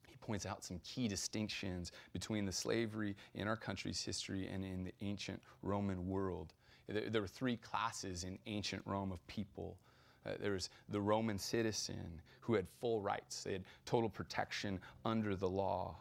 he 0.09 0.17
points 0.17 0.45
out 0.45 0.63
some 0.63 0.79
key 0.83 1.07
distinctions 1.07 1.91
between 2.11 2.45
the 2.45 2.51
slavery 2.51 3.15
in 3.35 3.47
our 3.47 3.57
country's 3.57 4.03
history 4.03 4.47
and 4.47 4.63
in 4.63 4.83
the 4.83 4.93
ancient 5.01 5.41
Roman 5.61 6.07
world. 6.07 6.53
There, 6.87 7.09
there 7.09 7.21
were 7.21 7.27
three 7.27 7.57
classes 7.57 8.23
in 8.23 8.37
ancient 8.45 8.81
Rome 8.85 9.11
of 9.11 9.25
people 9.27 9.77
uh, 10.25 10.31
there 10.39 10.53
was 10.53 10.69
the 10.89 11.01
Roman 11.01 11.37
citizen 11.37 12.21
who 12.39 12.53
had 12.53 12.67
full 12.79 13.01
rights, 13.01 13.43
they 13.43 13.53
had 13.53 13.63
total 13.85 14.09
protection 14.09 14.79
under 15.05 15.35
the 15.35 15.49
law. 15.49 15.95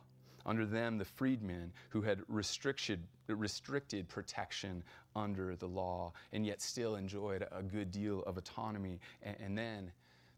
Under 0.44 0.66
them, 0.66 0.98
the 0.98 1.04
freedmen 1.04 1.72
who 1.88 2.02
had 2.02 2.20
restricted, 2.26 3.00
restricted 3.28 4.08
protection 4.08 4.82
under 5.14 5.54
the 5.54 5.68
law 5.68 6.12
and 6.32 6.44
yet 6.44 6.60
still 6.60 6.96
enjoyed 6.96 7.46
a 7.52 7.62
good 7.62 7.92
deal 7.92 8.22
of 8.24 8.38
autonomy. 8.38 8.98
And, 9.22 9.36
and 9.40 9.58
then 9.58 9.92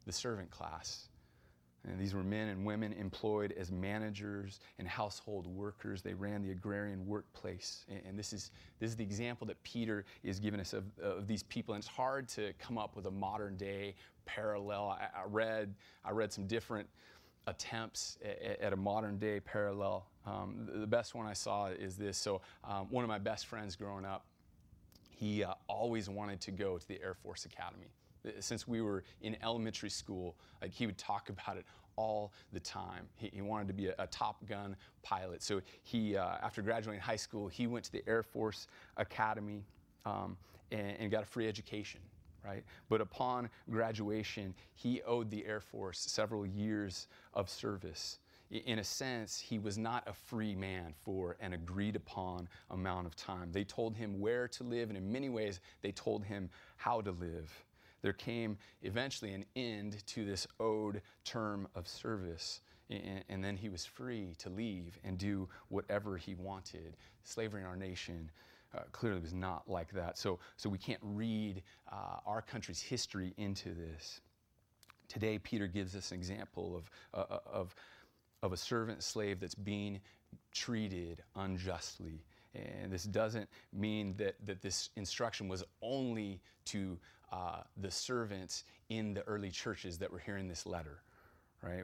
the 0.05 0.13
servant 0.13 0.51
class 0.51 1.09
and 1.87 2.01
these 2.01 2.15
were 2.15 2.23
men 2.23 2.49
and 2.49 2.65
women 2.65 2.93
employed 2.95 3.53
as 3.59 3.71
managers 3.71 4.61
and 4.79 4.89
household 4.89 5.47
workers. 5.47 6.01
They 6.01 6.15
ran 6.15 6.43
the 6.43 6.51
agrarian 6.51 7.07
workplace. 7.07 7.85
And 8.07 8.19
this 8.19 8.33
is, 8.33 8.53
this 8.81 8.91
is 8.91 8.97
the 8.97 9.05
example 9.05 9.47
that 9.49 9.63
Peter 9.65 10.05
is 10.23 10.41
giving 10.41 10.61
us 10.61 10.73
of, 10.73 10.85
of 11.03 11.27
these 11.27 11.43
people. 11.43 11.75
And 11.75 11.83
it's 11.83 11.89
hard 11.89 12.29
to 12.31 12.53
come 12.59 12.79
up 12.79 12.97
with 12.97 13.07
a 13.07 13.11
modern 13.11 13.57
day 13.57 13.95
parallel. 14.25 14.97
I, 14.99 15.09
I 15.21 15.25
read, 15.27 15.75
I 16.05 16.13
read 16.13 16.33
some 16.33 16.47
different 16.47 16.89
attempts 17.47 18.17
at, 18.25 18.61
at 18.61 18.73
a 18.73 18.77
modern 18.77 19.19
day 19.19 19.41
parallel. 19.41 20.07
Um, 20.27 20.67
the 20.73 20.87
best 20.87 21.15
one 21.15 21.27
I 21.27 21.35
saw 21.35 21.67
is 21.67 21.97
this. 21.97 22.17
So, 22.17 22.41
um, 22.65 22.87
one 22.89 23.05
of 23.05 23.09
my 23.09 23.19
best 23.19 23.45
friends 23.47 23.77
growing 23.77 24.07
up, 24.07 24.25
he 25.11 25.45
uh, 25.45 25.53
always 25.69 26.09
wanted 26.09 26.41
to 26.41 26.51
go 26.51 26.79
to 26.79 26.89
the 26.89 27.01
Air 27.03 27.15
Force 27.15 27.45
Academy 27.45 27.89
since 28.41 28.67
we 28.67 28.81
were 28.81 29.05
in 29.23 29.37
elementary 29.43 29.91
school. 29.91 30.37
Like 30.63 30.73
he 30.73 30.87
would 30.87 30.99
talk 30.99 31.29
about 31.29 31.57
it 31.57 31.65
all 31.97 32.33
the 32.53 32.61
time. 32.61 33.07
He, 33.17 33.31
he 33.33 33.43
wanted 33.43 33.69
to 33.69 33.75
be 33.75 33.87
a, 33.87 33.95
a, 33.99 34.07
Top 34.09 34.45
Gun 34.49 34.77
pilot. 35.03 35.43
So 35.43 35.61
he, 35.83 36.17
uh, 36.17 36.37
after 36.43 36.61
graduating 36.61 37.01
high 37.01 37.17
school, 37.17 37.47
he 37.49 37.67
went 37.67 37.85
to 37.85 37.93
the 37.93 38.03
Air 38.09 38.23
Force 38.23 38.67
Academy 38.97 39.65
um, 40.05 40.37
and, 40.73 40.97
and 40.99 41.11
got 41.11 41.23
a 41.23 41.27
free 41.27 41.49
education. 41.49 42.01
Right? 42.45 42.65
But 42.91 43.01
upon 43.01 43.49
graduation, 43.71 44.55
he 44.75 45.01
owed 45.03 45.31
the 45.31 45.47
Air 45.47 45.61
Force 45.61 45.99
several 45.99 46.45
years 46.45 47.07
of 47.33 47.49
service 47.49 48.19
in 48.51 48.79
a 48.79 48.85
sense, 48.85 49.41
he 49.41 49.59
was 49.59 49.79
not 49.79 50.07
a 50.07 50.13
free 50.13 50.55
man 50.55 50.95
for 51.05 51.37
an 51.41 51.55
agreed 51.55 51.97
upon 51.97 52.49
amount 52.71 53.07
of 53.07 53.17
time. 53.17 53.51
They 53.51 53.65
told 53.65 53.97
him 53.97 54.21
where 54.21 54.47
to 54.49 54.65
live, 54.65 54.91
and 54.91 54.97
in 54.97 55.11
many 55.11 55.29
ways, 55.29 55.61
they 55.83 55.93
told 55.93 56.25
him 56.25 56.49
how 56.77 57.01
to 57.01 57.11
live 57.11 57.65
there 58.05 58.13
came 58.13 58.59
eventually 58.83 59.33
an 59.33 59.47
end 59.57 60.07
to 60.09 60.27
this 60.27 60.47
owed 60.61 61.01
term 61.25 61.67
of 61.75 61.89
service. 61.89 62.61
And, 62.91 63.25
and 63.31 63.43
then 63.43 63.57
he 63.57 63.71
was 63.71 63.87
free 63.87 64.35
to 64.41 64.51
leave 64.51 64.99
and 65.05 65.17
do 65.17 65.49
whatever 65.69 66.19
he 66.19 66.35
wanted. 66.35 66.99
Slavery 67.23 67.63
in 67.63 67.67
our 67.67 67.77
nation 67.77 68.31
uh, 68.77 68.81
clearly 68.93 69.21
was 69.21 69.33
not 69.33 69.63
like 69.67 69.91
that. 69.93 70.19
So, 70.19 70.39
so 70.59 70.69
we 70.69 70.77
can't 70.77 71.01
read 71.03 71.63
uh, 71.91 72.19
our 72.27 72.43
country's 72.43 72.83
history 72.83 73.33
into 73.39 73.71
this. 73.71 74.21
Today, 75.09 75.39
Peter 75.39 75.67
gives 75.67 75.97
us 75.97 76.11
an 76.11 76.19
example 76.19 76.77
of, 76.77 76.91
uh, 77.15 77.35
uh 77.35 77.39
of, 77.51 77.75
of 78.43 78.53
a 78.53 78.57
servant 78.59 79.03
slave 79.03 79.41
that's 79.41 79.55
being 79.55 79.99
treated 80.53 81.23
unjustly. 81.37 82.23
And 82.55 82.93
this 82.93 83.05
doesn't 83.05 83.49
mean 83.73 84.15
that, 84.19 84.35
that 84.45 84.61
this 84.61 84.91
instruction 84.95 85.49
was 85.49 85.65
only 85.81 86.43
to 86.67 86.99
uh, 87.35 87.63
the 87.79 87.91
servants 87.91 88.65
in 88.91 89.13
the 89.13 89.23
early 89.23 89.51
churches 89.51 89.99
that 89.99 90.11
were 90.11 90.21
hearing 90.21 90.47
this 90.47 90.67
letter. 90.67 91.01
Right? 91.63 91.83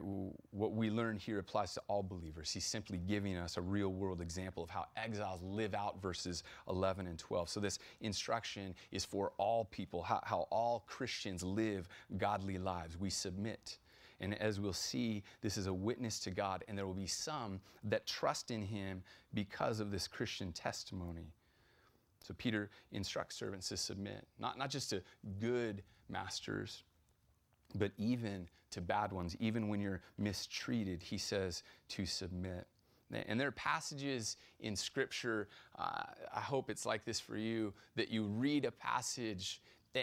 What 0.51 0.73
we 0.73 0.91
learn 0.91 1.17
here 1.17 1.39
applies 1.39 1.73
to 1.73 1.81
all 1.87 2.03
believers. 2.03 2.51
He's 2.51 2.65
simply 2.65 2.99
giving 2.99 3.35
us 3.35 3.57
a 3.57 3.61
real 3.61 3.89
world 3.89 4.21
example 4.21 4.63
of 4.63 4.69
how 4.69 4.85
exiles 4.95 5.41
live 5.41 5.73
out 5.73 5.99
verses 5.99 6.43
11 6.69 7.07
and 7.07 7.17
12. 7.17 7.49
So, 7.49 7.59
this 7.59 7.79
instruction 7.99 8.75
is 8.91 9.03
for 9.03 9.33
all 9.39 9.65
people, 9.65 10.03
how, 10.03 10.21
how 10.23 10.47
all 10.51 10.83
Christians 10.85 11.41
live 11.41 11.89
godly 12.17 12.59
lives. 12.59 12.95
We 12.95 13.09
submit. 13.09 13.79
And 14.19 14.39
as 14.39 14.59
we'll 14.59 14.71
see, 14.71 15.23
this 15.41 15.57
is 15.57 15.65
a 15.65 15.73
witness 15.73 16.19
to 16.19 16.31
God, 16.31 16.63
and 16.67 16.77
there 16.77 16.85
will 16.85 16.93
be 16.93 17.07
some 17.07 17.59
that 17.85 18.05
trust 18.05 18.51
in 18.51 18.61
Him 18.61 19.01
because 19.33 19.79
of 19.79 19.89
this 19.89 20.07
Christian 20.07 20.51
testimony. 20.51 21.33
So 22.23 22.33
Peter 22.37 22.69
instructs 22.91 23.35
servants 23.35 23.69
to 23.69 23.77
submit, 23.77 24.27
not, 24.39 24.57
not 24.57 24.69
just 24.69 24.89
to 24.91 25.01
good 25.39 25.83
masters, 26.09 26.83
but 27.75 27.91
even 27.97 28.47
to 28.71 28.81
bad 28.81 29.11
ones. 29.11 29.35
Even 29.39 29.67
when 29.67 29.79
you're 29.79 30.01
mistreated, 30.17 31.01
he 31.01 31.17
says 31.17 31.63
to 31.89 32.05
submit. 32.05 32.67
And 33.11 33.39
there 33.39 33.49
are 33.49 33.53
passages 33.53 34.37
in 34.61 34.75
Scripture, 34.75 35.49
uh, 35.77 36.03
I 36.33 36.39
hope 36.39 36.69
it's 36.69 36.85
like 36.85 37.03
this 37.03 37.19
for 37.19 37.37
you, 37.37 37.73
that 37.95 38.09
you 38.09 38.23
read 38.23 38.63
a 38.63 38.71
passage 38.71 39.61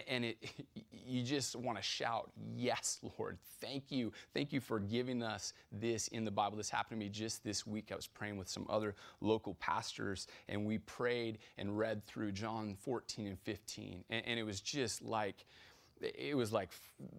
and 0.08 0.24
it, 0.24 0.38
you 0.92 1.22
just 1.22 1.56
want 1.56 1.78
to 1.78 1.82
shout, 1.82 2.30
Yes, 2.54 2.98
Lord, 3.18 3.38
thank 3.60 3.90
you. 3.90 4.12
Thank 4.34 4.52
you 4.52 4.60
for 4.60 4.78
giving 4.80 5.22
us 5.22 5.52
this 5.72 6.08
in 6.08 6.24
the 6.24 6.30
Bible. 6.30 6.56
This 6.56 6.70
happened 6.70 7.00
to 7.00 7.06
me 7.06 7.10
just 7.10 7.44
this 7.44 7.66
week. 7.66 7.90
I 7.92 7.96
was 7.96 8.06
praying 8.06 8.36
with 8.36 8.48
some 8.48 8.66
other 8.68 8.94
local 9.20 9.54
pastors, 9.54 10.26
and 10.48 10.66
we 10.66 10.78
prayed 10.78 11.38
and 11.56 11.78
read 11.78 12.04
through 12.06 12.32
John 12.32 12.76
14 12.80 13.26
and 13.26 13.38
15. 13.40 14.04
And, 14.10 14.26
and 14.26 14.38
it 14.38 14.42
was 14.44 14.60
just 14.60 15.02
like, 15.02 15.44
it 16.00 16.36
was 16.36 16.52
like 16.52 16.70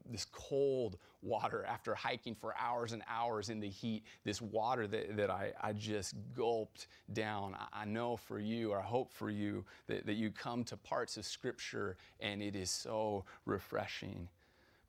this 0.09 0.25
cold 0.25 0.97
water 1.21 1.65
after 1.65 1.93
hiking 1.93 2.35
for 2.35 2.53
hours 2.57 2.93
and 2.93 3.03
hours 3.09 3.49
in 3.49 3.59
the 3.59 3.69
heat, 3.69 4.03
this 4.23 4.41
water 4.41 4.87
that, 4.87 5.17
that 5.17 5.29
I, 5.29 5.51
I 5.61 5.73
just 5.73 6.15
gulped 6.35 6.87
down. 7.13 7.55
I, 7.73 7.85
know 7.85 8.15
for 8.15 8.39
you, 8.39 8.71
or 8.71 8.79
I 8.79 8.83
hope 8.83 9.11
for 9.11 9.29
you, 9.29 9.65
that, 9.87 10.05
that 10.05 10.13
you 10.13 10.31
come 10.31 10.63
to 10.65 10.77
parts 10.77 11.17
of 11.17 11.25
Scripture 11.25 11.97
and 12.19 12.41
it 12.41 12.55
is 12.55 12.69
so 12.69 13.25
refreshing. 13.45 14.27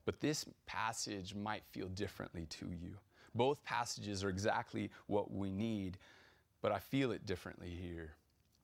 But 0.05 0.19
this 0.19 0.45
passage 0.65 1.35
might 1.35 1.63
feel 1.71 1.87
differently 1.89 2.47
to 2.51 2.67
you. 2.67 2.95
Both 3.35 3.63
passages 3.63 4.23
are 4.23 4.29
exactly 4.29 4.89
what 5.07 5.33
we 5.33 5.51
need, 5.51 5.97
but 6.61 6.71
I 6.71 6.79
feel 6.79 7.11
it 7.11 7.25
differently 7.25 7.69
here. 7.69 8.11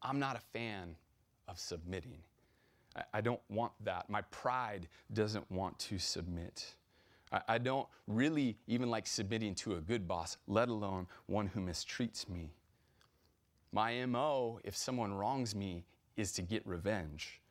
I'm 0.02 0.20
not 0.20 0.36
a 0.36 0.42
fan 0.58 0.96
of 1.48 1.60
submitting. 1.60 2.20
I 3.14 3.22
don't 3.22 3.42
want 3.50 3.74
that. 3.84 4.10
My 4.10 4.22
pride 4.22 4.88
doesn't 5.14 5.50
want 5.52 5.78
to 5.80 6.00
submit. 6.00 6.74
I 7.48 7.58
don't 7.58 7.88
really 8.08 8.58
even 8.68 8.90
like 8.90 9.06
submitting 9.06 9.54
to 9.56 9.76
a 9.76 9.82
good 9.82 10.08
boss, 10.08 10.38
let 10.48 10.70
alone 10.70 11.08
one 11.26 11.48
who 11.48 11.60
mistreats 11.60 12.30
me. 12.30 12.54
My 13.74 14.06
MO, 14.06 14.60
if 14.64 14.78
someone 14.78 15.14
wrongs 15.14 15.54
me, 15.54 15.84
is 16.16 16.32
to 16.34 16.42
get 16.42 16.66
revenge. 16.66 17.42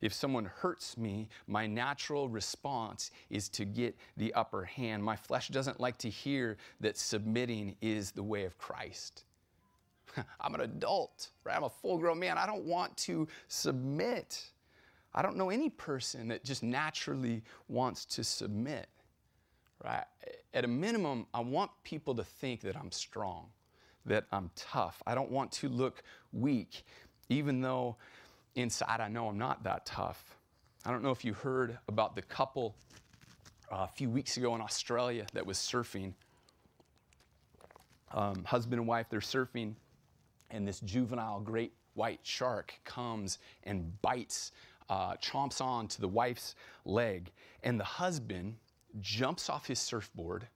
If 0.00 0.14
someone 0.14 0.46
hurts 0.46 0.96
me, 0.96 1.28
my 1.46 1.66
natural 1.66 2.28
response 2.28 3.10
is 3.28 3.48
to 3.50 3.64
get 3.64 3.96
the 4.16 4.32
upper 4.34 4.64
hand. 4.64 5.04
My 5.04 5.16
flesh 5.16 5.48
doesn't 5.48 5.80
like 5.80 5.98
to 5.98 6.10
hear 6.10 6.56
that 6.80 6.96
submitting 6.96 7.76
is 7.82 8.12
the 8.12 8.22
way 8.22 8.44
of 8.44 8.56
Christ. 8.56 9.24
I'm 10.40 10.54
an 10.54 10.62
adult, 10.62 11.28
right? 11.44 11.56
I'm 11.56 11.64
a 11.64 11.70
full 11.70 11.98
grown 11.98 12.18
man. 12.18 12.38
I 12.38 12.46
don't 12.46 12.64
want 12.64 12.96
to 12.98 13.28
submit. 13.48 14.42
I 15.16 15.22
don't 15.22 15.36
know 15.36 15.48
any 15.48 15.70
person 15.70 16.28
that 16.28 16.44
just 16.44 16.62
naturally 16.62 17.42
wants 17.68 18.04
to 18.04 18.22
submit, 18.22 18.86
right? 19.82 20.04
At 20.52 20.64
a 20.64 20.68
minimum, 20.68 21.26
I 21.32 21.40
want 21.40 21.70
people 21.84 22.14
to 22.16 22.22
think 22.24 22.60
that 22.60 22.76
I'm 22.76 22.92
strong, 22.92 23.46
that 24.04 24.26
I'm 24.30 24.50
tough. 24.54 25.02
I 25.06 25.14
don't 25.14 25.30
want 25.30 25.50
to 25.52 25.70
look 25.70 26.02
weak, 26.32 26.84
even 27.30 27.62
though 27.62 27.96
inside 28.56 29.00
I 29.00 29.08
know 29.08 29.28
I'm 29.28 29.38
not 29.38 29.64
that 29.64 29.86
tough. 29.86 30.36
I 30.84 30.90
don't 30.90 31.02
know 31.02 31.10
if 31.10 31.24
you 31.24 31.32
heard 31.32 31.78
about 31.88 32.14
the 32.14 32.22
couple 32.22 32.76
uh, 33.72 33.78
a 33.78 33.88
few 33.88 34.10
weeks 34.10 34.36
ago 34.36 34.54
in 34.54 34.60
Australia 34.60 35.26
that 35.32 35.44
was 35.46 35.56
surfing. 35.56 36.12
Um, 38.12 38.44
husband 38.44 38.80
and 38.80 38.86
wife, 38.86 39.06
they're 39.10 39.20
surfing, 39.20 39.74
and 40.50 40.68
this 40.68 40.80
juvenile 40.80 41.40
great 41.40 41.72
white 41.94 42.20
shark 42.22 42.74
comes 42.84 43.38
and 43.64 44.00
bites, 44.02 44.52
uh, 44.88 45.14
chomps 45.16 45.60
on 45.60 45.88
to 45.88 46.00
the 46.00 46.08
wife's 46.08 46.54
leg, 46.84 47.30
and 47.62 47.78
the 47.78 47.84
husband 47.84 48.56
jumps 49.00 49.50
off 49.50 49.66
his 49.66 49.78
surfboard 49.78 50.46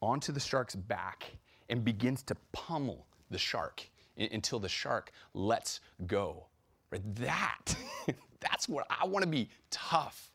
onto 0.00 0.32
the 0.32 0.40
shark's 0.40 0.74
back 0.74 1.30
and 1.68 1.84
begins 1.84 2.22
to 2.24 2.36
pummel 2.52 3.06
the 3.30 3.38
shark 3.38 3.88
until 4.16 4.58
the 4.58 4.68
shark 4.68 5.12
lets 5.34 5.80
go. 6.06 6.46
Right? 6.90 7.02
That, 7.16 7.74
that's 8.40 8.68
what 8.68 8.86
I 8.90 9.06
want 9.06 9.24
to 9.24 9.30
be 9.30 9.48
tough. 9.70 10.30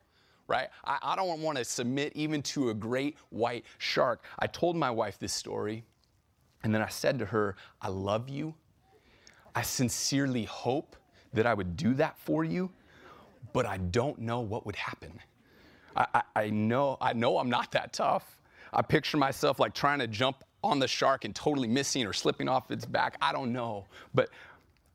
Right? 0.46 0.68
I, 0.84 0.98
I 1.02 1.16
don't 1.16 1.42
want 1.42 1.58
to 1.58 1.64
submit 1.64 2.12
even 2.14 2.42
to 2.42 2.70
a 2.70 2.74
great 2.74 3.16
white 3.28 3.64
shark. 3.76 4.24
I 4.38 4.46
told 4.46 4.76
my 4.76 4.90
wife 4.90 5.18
this 5.18 5.32
story, 5.32 5.84
and 6.62 6.74
then 6.74 6.82
I 6.82 6.88
said 6.88 7.18
to 7.18 7.26
her, 7.26 7.56
I 7.80 7.88
love 7.88 8.28
you. 8.28 8.54
I 9.54 9.62
sincerely 9.62 10.44
hope 10.44 10.96
that 11.34 11.46
I 11.46 11.54
would 11.54 11.76
do 11.76 11.94
that 11.94 12.18
for 12.18 12.44
you, 12.44 12.70
but 13.52 13.66
I 13.66 13.78
don't 13.78 14.18
know 14.18 14.40
what 14.40 14.66
would 14.66 14.76
happen. 14.76 15.18
I, 15.96 16.06
I, 16.14 16.22
I, 16.36 16.50
know, 16.50 16.96
I 17.00 17.12
know 17.12 17.38
I'm 17.38 17.50
not 17.50 17.72
that 17.72 17.92
tough. 17.92 18.38
I 18.72 18.82
picture 18.82 19.16
myself 19.16 19.58
like 19.58 19.74
trying 19.74 19.98
to 20.00 20.06
jump 20.06 20.44
on 20.62 20.78
the 20.78 20.88
shark 20.88 21.24
and 21.24 21.34
totally 21.34 21.68
missing 21.68 22.06
or 22.06 22.12
slipping 22.12 22.48
off 22.48 22.70
its 22.70 22.84
back. 22.84 23.16
I 23.22 23.32
don't 23.32 23.52
know. 23.52 23.86
But 24.14 24.30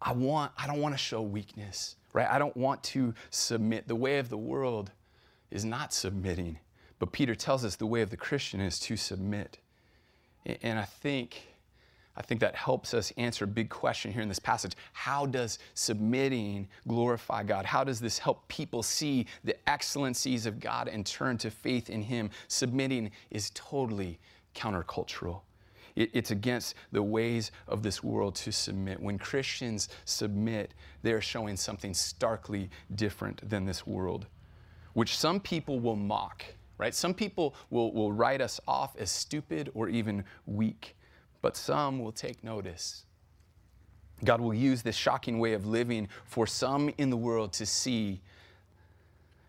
I 0.01 0.11
want, 0.13 0.51
I 0.57 0.67
don't 0.67 0.79
want 0.79 0.93
to 0.93 0.99
show 0.99 1.21
weakness, 1.21 1.95
right? 2.11 2.27
I 2.29 2.37
don't 2.37 2.55
want 2.55 2.83
to 2.83 3.13
submit. 3.29 3.87
The 3.87 3.95
way 3.95 4.19
of 4.19 4.29
the 4.29 4.37
world 4.37 4.91
is 5.49 5.63
not 5.63 5.93
submitting. 5.93 6.59
But 6.99 7.11
Peter 7.11 7.35
tells 7.35 7.65
us 7.65 7.75
the 7.75 7.85
way 7.85 8.01
of 8.01 8.09
the 8.09 8.17
Christian 8.17 8.59
is 8.59 8.79
to 8.81 8.97
submit. 8.97 9.59
And 10.45 10.77
I 10.77 10.85
think, 10.85 11.52
I 12.15 12.21
think 12.21 12.41
that 12.41 12.55
helps 12.55 12.93
us 12.93 13.11
answer 13.17 13.45
a 13.45 13.47
big 13.47 13.69
question 13.69 14.11
here 14.13 14.21
in 14.21 14.29
this 14.29 14.39
passage. 14.39 14.73
How 14.91 15.25
does 15.25 15.57
submitting 15.73 16.67
glorify 16.87 17.43
God? 17.43 17.65
How 17.65 17.83
does 17.83 17.99
this 17.99 18.19
help 18.19 18.47
people 18.47 18.83
see 18.83 19.25
the 19.43 19.55
excellencies 19.67 20.45
of 20.45 20.59
God 20.59 20.87
and 20.87 21.05
turn 21.05 21.37
to 21.39 21.49
faith 21.49 21.89
in 21.89 22.03
Him? 22.03 22.29
Submitting 22.47 23.11
is 23.31 23.51
totally 23.55 24.19
countercultural. 24.53 25.41
It, 25.95 26.11
it's 26.13 26.31
against 26.31 26.75
the 26.91 27.03
ways 27.03 27.51
of 27.67 27.83
this 27.83 28.03
world 28.03 28.35
to 28.35 28.51
submit. 28.51 28.99
When 28.99 29.17
Christians 29.17 29.89
submit, 30.05 30.73
they're 31.01 31.21
showing 31.21 31.57
something 31.57 31.93
starkly 31.93 32.69
different 32.95 33.47
than 33.49 33.65
this 33.65 33.85
world, 33.87 34.27
which 34.93 35.17
some 35.17 35.39
people 35.39 35.79
will 35.79 35.95
mock, 35.95 36.43
right? 36.77 36.93
Some 36.93 37.13
people 37.13 37.55
will, 37.69 37.91
will 37.91 38.11
write 38.11 38.41
us 38.41 38.59
off 38.67 38.95
as 38.97 39.11
stupid 39.11 39.71
or 39.73 39.89
even 39.89 40.23
weak, 40.45 40.95
but 41.43 41.57
some 41.57 41.99
will 41.99 42.13
take 42.13 42.43
notice. 42.43 43.03
God 44.23 44.39
will 44.39 44.53
use 44.53 44.81
this 44.81 44.95
shocking 44.95 45.39
way 45.39 45.53
of 45.53 45.67
living 45.67 46.07
for 46.25 46.47
some 46.47 46.91
in 46.97 47.09
the 47.09 47.17
world 47.17 47.51
to 47.53 47.65
see 47.65 48.21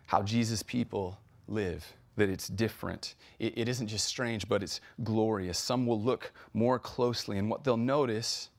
how 0.07 0.21
Jesus' 0.21 0.61
people 0.61 1.17
live 1.47 1.93
that 2.17 2.29
it's 2.29 2.49
different. 2.49 3.15
It, 3.39 3.57
it 3.57 3.69
isn't 3.69 3.87
just 3.87 4.05
strange, 4.05 4.47
but 4.47 4.61
it's 4.61 4.81
glorious. 5.03 5.57
Some 5.57 5.87
will 5.87 6.01
look 6.01 6.33
more 6.53 6.79
closely, 6.79 7.37
and 7.37 7.49
what 7.49 7.63
they'll 7.63 7.77
notice, 7.77 8.49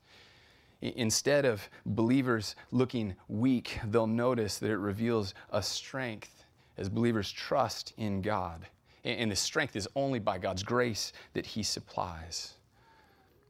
instead 0.80 1.44
of 1.44 1.68
believers 1.84 2.56
looking 2.70 3.14
weak, 3.28 3.78
they'll 3.86 4.06
notice 4.06 4.58
that 4.58 4.70
it 4.70 4.78
reveals 4.78 5.34
a 5.50 5.62
strength 5.62 6.44
as 6.78 6.88
believers 6.88 7.30
trust 7.30 7.92
in 7.98 8.22
God. 8.22 8.66
And 9.04 9.30
the 9.30 9.36
strength 9.36 9.76
is 9.76 9.86
only 9.94 10.18
by 10.18 10.38
God's 10.38 10.62
grace 10.62 11.12
that 11.34 11.46
He 11.46 11.62
supplies. 11.62 12.55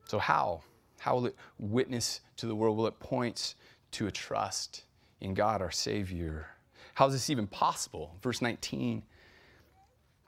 So, 0.06 0.18
how? 0.18 0.62
How 0.98 1.14
will 1.14 1.26
it 1.26 1.36
witness 1.58 2.20
to 2.38 2.46
the 2.46 2.54
world? 2.54 2.76
Will 2.76 2.86
it 2.86 2.98
point 2.98 3.54
to 3.92 4.06
a 4.06 4.10
trust 4.10 4.84
in 5.20 5.34
God, 5.34 5.60
our 5.60 5.70
Savior? 5.70 6.46
How 6.94 7.06
is 7.06 7.12
this 7.12 7.30
even 7.30 7.46
possible? 7.46 8.16
Verse 8.22 8.40
19 8.40 9.02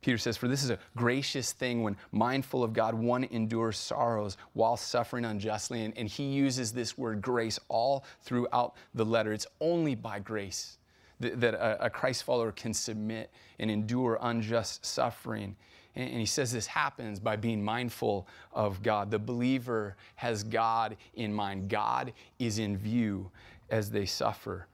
Peter 0.00 0.18
says, 0.18 0.36
For 0.36 0.48
this 0.48 0.62
is 0.62 0.70
a 0.70 0.78
gracious 0.96 1.52
thing 1.52 1.82
when 1.82 1.96
mindful 2.12 2.62
of 2.62 2.72
God, 2.72 2.94
one 2.94 3.24
endures 3.24 3.76
sorrows 3.76 4.36
while 4.52 4.76
suffering 4.76 5.24
unjustly. 5.24 5.84
And, 5.84 5.96
and, 5.98 6.08
he 6.08 6.24
uses 6.24 6.72
this 6.72 6.96
word 6.96 7.20
grace 7.20 7.58
all 7.68 8.04
throughout 8.22 8.74
the 8.94 9.04
letter. 9.04 9.32
It's 9.32 9.46
only 9.60 9.94
by 9.94 10.20
grace 10.20 10.78
that, 11.20 11.40
that 11.40 11.54
a, 11.54 11.86
a, 11.86 11.90
Christ 11.90 12.22
follower 12.22 12.52
can 12.52 12.72
submit 12.72 13.30
and 13.58 13.70
endure 13.70 14.18
unjust 14.22 14.86
suffering. 14.86 15.56
And, 15.98 16.20
he 16.20 16.26
says 16.26 16.52
this 16.52 16.66
happens 16.66 17.18
by 17.18 17.36
being 17.36 17.62
mindful 17.62 18.28
of 18.52 18.82
God. 18.82 19.10
The 19.10 19.18
believer 19.18 19.96
has 20.14 20.44
God 20.44 20.96
in 21.14 21.34
mind, 21.34 21.68
God 21.68 22.12
is 22.38 22.58
in 22.58 22.76
view 22.76 23.30
as 23.68 23.90
they 23.90 24.06
suffer. 24.06 24.68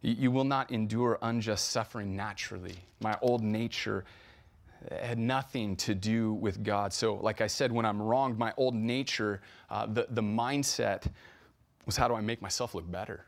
You, 0.00 0.14
you 0.14 0.30
will 0.30 0.44
not 0.44 0.70
endure 0.70 1.18
unjust 1.20 1.70
suffering 1.70 2.16
naturally. 2.16 2.76
My 3.00 3.18
old 3.20 3.42
nature 3.42 4.04
had 4.90 5.18
nothing 5.18 5.76
to 5.76 5.94
do 5.94 6.32
with 6.32 6.62
God. 6.62 6.92
So, 6.92 7.16
like 7.16 7.40
I 7.40 7.46
said, 7.46 7.70
when 7.70 7.84
I'm 7.84 8.00
wronged, 8.00 8.38
my 8.38 8.52
old 8.56 8.74
nature, 8.74 9.42
uh, 9.70 9.86
the, 9.86 10.06
the 10.10 10.22
mindset 10.22 11.06
was 11.84 11.96
how 11.96 12.08
do 12.08 12.14
I 12.14 12.20
make 12.20 12.40
myself 12.40 12.74
look 12.74 12.90
better? 12.90 13.26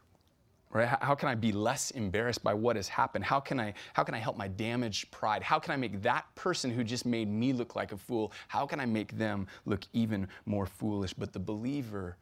Right? 0.70 0.86
How 0.86 1.14
can 1.14 1.28
I 1.28 1.34
be 1.34 1.50
less 1.50 1.92
embarrassed 1.92 2.44
by 2.44 2.52
what 2.52 2.76
has 2.76 2.88
happened? 2.88 3.24
How 3.24 3.40
can 3.40 3.58
I 3.58 3.72
how 3.94 4.04
can 4.04 4.14
I 4.14 4.18
help 4.18 4.36
my 4.36 4.48
damaged 4.48 5.10
pride? 5.10 5.42
How 5.42 5.58
can 5.58 5.72
I 5.72 5.76
make 5.76 6.02
that 6.02 6.26
person 6.34 6.70
who 6.70 6.84
just 6.84 7.06
made 7.06 7.28
me 7.28 7.54
look 7.54 7.74
like 7.74 7.92
a 7.92 7.96
fool? 7.96 8.32
How 8.48 8.66
can 8.66 8.78
I 8.78 8.84
make 8.84 9.16
them 9.16 9.46
look 9.64 9.80
even 9.94 10.28
more 10.44 10.66
foolish? 10.66 11.14
But 11.14 11.32
the 11.32 11.38
believer, 11.38 12.18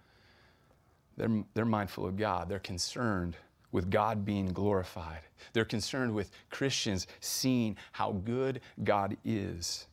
they're, 1.17 1.43
they're 1.55 1.65
mindful 1.65 2.07
of 2.07 2.17
God. 2.17 2.49
They're 2.49 2.61
concerned 2.61 3.37
with 3.73 3.91
God 3.91 4.25
being 4.25 4.47
glorified. 4.53 5.21
They're 5.53 5.65
concerned 5.65 6.15
with 6.15 6.31
Christians 6.51 7.09
seeing 7.21 7.77
how 7.93 8.13
good 8.13 8.61
God 8.85 9.17
is. 9.25 9.87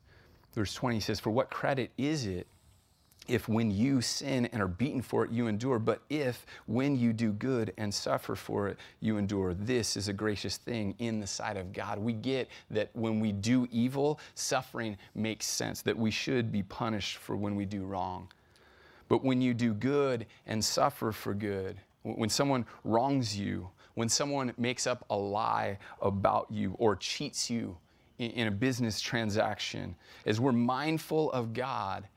Verse 0.54 0.74
20 0.76 1.00
says, 1.00 1.20
For 1.20 1.32
what 1.32 1.50
credit 1.50 1.92
is 1.98 2.28
it 2.28 2.48
if 3.28 3.48
when 3.48 3.72
you 3.72 4.02
sin 4.02 4.46
and 4.48 4.62
are 4.62 4.68
beaten 4.68 5.02
for 5.02 5.24
it, 5.24 5.32
you 5.32 5.48
endure, 5.48 5.80
but 5.80 6.02
if 6.10 6.46
when 6.66 6.98
you 6.98 7.14
do 7.14 7.32
good 7.32 7.74
and 7.78 7.94
suffer 7.94 8.36
for 8.36 8.68
it, 8.68 8.78
you 9.00 9.18
endure? 9.18 9.54
This 9.54 9.96
is 9.96 10.08
a 10.08 10.14
gracious 10.14 10.58
thing 10.58 10.96
in 11.00 11.20
the 11.20 11.28
sight 11.28 11.58
of 11.58 11.72
God. 11.72 12.00
We 12.00 12.14
get 12.14 12.50
that 12.72 12.90
when 12.94 13.20
we 13.20 13.32
do 13.32 13.68
evil, 13.72 14.20
suffering 14.36 14.98
makes 15.16 15.46
sense, 15.46 15.82
that 15.84 15.98
we 15.98 16.12
should 16.12 16.52
be 16.52 16.64
punished 16.64 17.18
for 17.18 17.36
when 17.36 17.56
we 17.56 17.66
do 17.66 17.84
wrong. 17.86 18.30
But 19.08 19.24
when 19.24 19.42
you 19.42 19.54
do 19.54 19.74
good 19.74 20.26
and 20.46 20.64
suffer 20.64 21.12
for 21.12 21.34
good, 21.34 21.78
when 22.04 22.30
someone 22.30 22.66
wrongs 22.84 23.38
you, 23.38 23.70
when 23.96 24.10
someone 24.10 24.54
makes 24.58 24.88
up 24.88 25.06
a 25.10 25.16
lie 25.16 25.78
about 26.02 26.48
you 26.50 26.76
or 26.80 26.96
cheats 26.96 27.50
you 27.50 27.78
in, 28.18 28.48
a 28.48 28.52
business 28.52 29.00
transaction, 29.00 29.96
as 30.26 30.40
we're 30.40 30.52
mindful 30.52 31.32
of 31.32 31.54
God, 31.54 32.08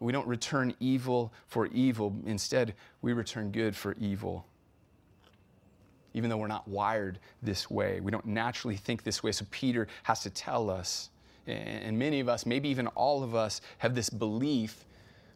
we 0.00 0.12
don't 0.12 0.26
return 0.26 0.74
evil 0.80 1.32
for 1.46 1.66
evil. 1.66 2.14
Instead, 2.26 2.74
we 3.00 3.12
return 3.12 3.50
good 3.50 3.74
for 3.74 3.94
evil. 3.98 4.46
Even 6.14 6.30
though 6.30 6.36
we're 6.36 6.46
not 6.46 6.68
wired 6.68 7.18
this 7.42 7.70
way, 7.70 8.00
we 8.00 8.10
don't 8.10 8.26
naturally 8.26 8.76
think 8.76 9.02
this 9.02 9.22
way. 9.22 9.32
So 9.32 9.46
Peter 9.50 9.88
has 10.02 10.20
to 10.22 10.30
tell 10.30 10.70
us, 10.70 11.10
and 11.46 11.98
many 11.98 12.20
of 12.20 12.28
us, 12.28 12.46
maybe 12.46 12.68
even 12.68 12.86
all 12.88 13.22
of 13.22 13.34
us, 13.34 13.60
have 13.78 13.94
this 13.94 14.10
belief 14.10 14.84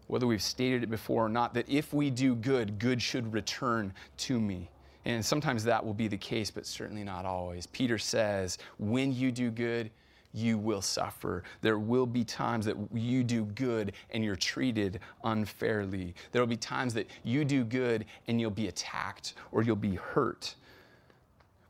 whether 0.07 0.27
we've 0.27 0.43
stated 0.43 0.83
it 0.83 0.91
before 0.91 1.27
or 1.27 1.29
not, 1.29 1.55
that 1.55 1.69
if 1.69 1.93
we 1.93 2.11
do 2.11 2.35
good, 2.35 2.79
good 2.79 3.03
should 3.03 3.33
return 3.33 3.93
to 4.17 4.41
me. 4.41 4.71
And 5.05 5.25
sometimes 5.25 5.65
that 5.65 5.85
will 5.85 5.95
be 5.95 6.09
the 6.09 6.17
case, 6.17 6.51
but 6.51 6.67
certainly 6.67 7.05
not 7.05 7.25
always. 7.25 7.67
Peter 7.67 7.99
says, 7.99 8.59
when 8.79 9.15
you 9.15 9.31
do 9.31 9.51
good, 9.51 9.91
you 10.37 10.59
will 10.59 10.83
suffer. 10.83 11.43
There 11.63 11.79
will 11.79 12.07
be 12.07 12.23
times 12.25 12.67
that 12.67 12.77
you 12.93 13.25
do 13.25 13.45
good 13.47 13.93
and 14.11 14.23
you're 14.23 14.37
treated 14.37 15.01
unfairly. 15.25 16.15
There 16.33 16.43
will 16.43 16.47
be 16.47 16.57
times 16.57 16.93
that 16.95 17.09
you 17.25 17.45
do 17.45 17.65
good 17.65 18.05
and 18.29 18.41
you'll 18.41 18.51
be 18.51 18.69
attacked 18.69 19.35
or 19.51 19.63
you'll 19.63 19.77
be 19.77 19.95
hurt. 19.95 20.55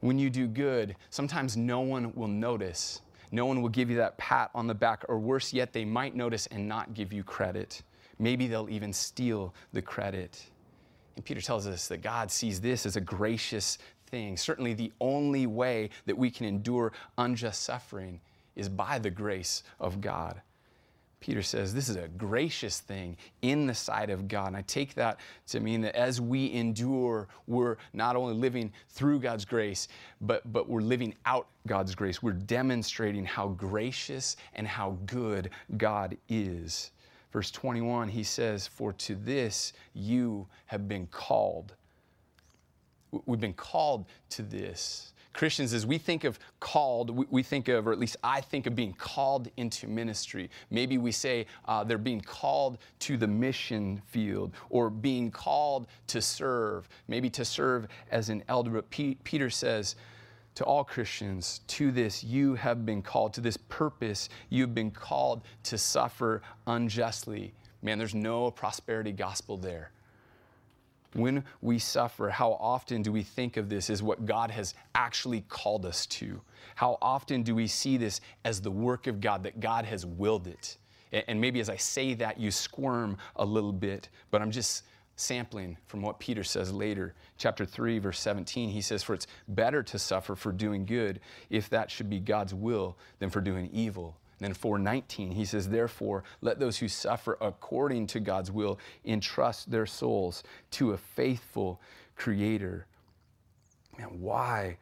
when 0.01 0.19
you 0.19 0.31
do 0.31 0.47
good, 0.47 0.97
sometimes 1.11 1.57
no 1.57 1.81
one 1.81 2.13
will 2.15 2.29
notice. 2.29 3.01
No 3.33 3.47
one 3.47 3.61
will 3.63 3.69
give 3.69 3.91
you 3.91 3.97
that 3.97 4.17
pat 4.19 4.51
on 4.55 4.67
the 4.67 4.75
back, 4.75 5.05
or 5.09 5.19
worse 5.19 5.53
yet, 5.53 5.73
they 5.73 5.85
might 5.85 6.15
notice 6.15 6.47
and 6.49 6.69
not 6.69 6.95
give 6.95 7.13
you 7.13 7.25
credit. 7.25 7.83
Maybe 8.19 8.47
they'll 8.47 8.71
even 8.71 8.93
steal 8.93 9.55
the 9.73 9.83
credit. 9.83 10.45
And 11.17 11.25
Peter 11.25 11.41
tells 11.41 11.67
us 11.67 11.89
that 11.89 11.99
God 12.03 12.31
sees 12.31 12.61
this 12.61 12.87
as 12.87 12.97
a 12.97 13.01
gracious 13.01 13.79
thing. 14.07 14.37
Certainly, 14.37 14.75
the 14.75 14.93
only 15.01 15.47
way 15.47 15.91
that 16.07 16.17
we 16.17 16.31
can 16.31 16.47
endure 16.47 16.93
unjust 17.19 17.63
suffering 17.63 18.21
is 18.57 18.69
by 18.69 18.99
the 18.99 19.11
grace 19.11 19.63
of 19.79 20.01
God. 20.01 20.41
Peter 21.21 21.43
says 21.43 21.73
this 21.73 21.89
is 21.89 21.97
a 21.97 22.09
gracious 22.09 22.81
thing 22.81 23.17
in 23.43 23.67
the 23.67 23.75
sight 23.75 24.11
of 24.11 24.29
God. 24.29 24.49
And 24.49 24.57
I 24.57 24.63
take 24.63 24.95
that 24.95 25.19
to 25.49 25.61
mean 25.61 25.81
that 25.81 25.97
as 25.97 26.21
we 26.21 26.53
endure, 26.53 27.27
we're 27.47 27.77
not 27.95 28.17
only 28.17 28.35
living 28.35 28.71
through 28.91 29.21
God's 29.21 29.45
grace, 29.45 29.89
but, 30.21 30.53
but 30.53 30.69
we're 30.69 30.83
living 30.83 31.15
out 31.25 31.49
God's 31.67 31.95
grace. 31.95 32.23
We're 32.23 32.33
demonstrating 32.33 33.25
how 33.25 33.49
gracious 33.49 34.37
and 34.55 34.69
how 34.69 34.99
good 35.07 35.51
God 35.77 36.17
is. 36.29 36.93
Verse 37.33 37.51
21, 37.51 38.09
he 38.09 38.23
says, 38.23 38.67
For 38.67 38.93
to 38.93 39.15
this 39.15 39.73
you 39.95 40.47
have 40.67 40.87
been 40.87 41.07
called. 41.09 41.75
We've 43.25 43.41
been 43.41 43.53
called 43.55 44.07
to 44.31 44.43
this. 44.43 45.13
Christians, 45.37 45.75
as 45.75 45.85
we 45.85 45.99
think 45.99 46.25
of 46.25 46.39
called, 46.61 47.11
we, 47.11 47.27
we, 47.31 47.43
think 47.43 47.69
of, 47.69 47.87
or 47.87 47.93
at 47.93 47.99
least 47.99 48.17
I 48.25 48.41
think 48.41 48.67
of 48.67 48.75
being 48.75 48.95
called 48.95 49.49
into 49.59 49.87
ministry. 49.87 50.51
Maybe 50.71 50.97
we 50.97 51.13
say 51.13 51.47
uh, 51.67 51.85
they're 51.85 51.99
being 51.99 52.23
called 52.23 52.79
to 53.01 53.19
the 53.19 53.27
mission 53.27 54.01
field 54.07 54.55
or 54.71 54.89
being 54.89 55.31
called 55.31 55.89
to 56.09 56.23
serve, 56.23 56.89
maybe 57.07 57.29
to 57.31 57.45
serve 57.45 57.87
as 58.11 58.31
an 58.31 58.43
elder. 58.49 58.71
But 58.71 58.89
P- 58.91 59.19
Peter 59.25 59.51
says, 59.51 59.97
to 60.57 60.65
all 60.65 60.85
Christians, 60.85 61.61
to 61.67 61.93
this 61.93 62.25
you 62.25 62.55
have 62.55 62.87
been 62.87 63.03
called, 63.03 63.35
to 63.35 63.43
this 63.43 63.59
purpose 63.59 64.31
you've 64.49 64.75
been 64.75 64.91
called 64.91 65.43
to 65.65 65.77
suffer 65.77 66.41
unjustly. 66.67 67.53
Man, 67.83 67.99
there's 67.99 68.15
no 68.15 68.51
prosperity 68.51 69.13
gospel 69.13 69.59
there. 69.59 69.91
When 71.17 71.45
we 71.63 71.79
suffer, 71.79 72.29
how 72.29 72.53
often 72.61 73.01
do 73.01 73.11
we 73.11 73.23
think 73.23 73.57
of 73.57 73.71
this 73.71 73.89
as 73.89 74.03
what 74.03 74.27
God 74.27 74.51
has 74.51 74.75
actually 74.95 75.41
called 75.49 75.87
us 75.87 76.05
to? 76.07 76.43
How 76.75 76.99
often 77.01 77.43
do 77.43 77.55
we 77.55 77.67
see 77.67 77.97
this 77.97 78.21
as 78.45 78.61
the 78.61 78.71
work 78.71 79.07
of 79.07 79.21
God, 79.21 79.43
that 79.45 79.59
God 79.59 79.87
has 79.87 80.05
willed 80.05 80.47
it? 80.47 80.77
And 81.13 81.41
maybe 81.41 81.59
as 81.61 81.71
I 81.71 81.77
say 81.77 82.13
that, 82.15 82.39
you 82.39 82.51
squirm 82.51 83.17
a 83.37 83.45
little 83.45 83.73
bit, 83.73 84.11
but 84.31 84.43
I'm 84.43 84.51
just 84.51 84.83
sampling 85.17 85.79
from 85.87 86.03
what 86.03 86.19
Peter 86.19 86.45
says 86.45 86.71
later. 86.71 87.15
Chapter 87.39 87.65
3, 87.65 87.99
verse 87.99 88.21
17, 88.21 88.69
he 88.69 88.83
says, 88.83 89.03
For 89.03 89.15
it's 89.15 89.27
better 89.49 89.83
to 89.85 89.99
suffer 89.99 90.37
for 90.37 90.53
doing 90.53 90.85
good, 90.85 91.21
if 91.49 91.71
that 91.71 91.91
should 91.91 92.11
be 92.11 92.21
God's 92.21 92.53
will, 92.53 92.99
than 93.21 93.31
for 93.31 93.41
doing 93.41 93.71
evil. 93.73 94.19
And 94.39 94.49
then 94.49 94.55
419, 94.55 95.31
he 95.31 95.45
says, 95.45 95.69
Therefore, 95.69 96.25
let 96.43 96.59
those 96.59 96.77
who 96.77 96.89
suffer 96.89 97.39
according 97.41 98.07
to 98.09 98.21
God's 98.21 98.51
will 98.51 98.79
entrust 99.05 99.71
their 99.71 99.87
souls 99.87 100.43
to 100.73 100.93
a 100.93 100.99
faithful 100.99 101.81
Creator. 102.17 102.87
Man, 103.99 104.21
why 104.21 104.79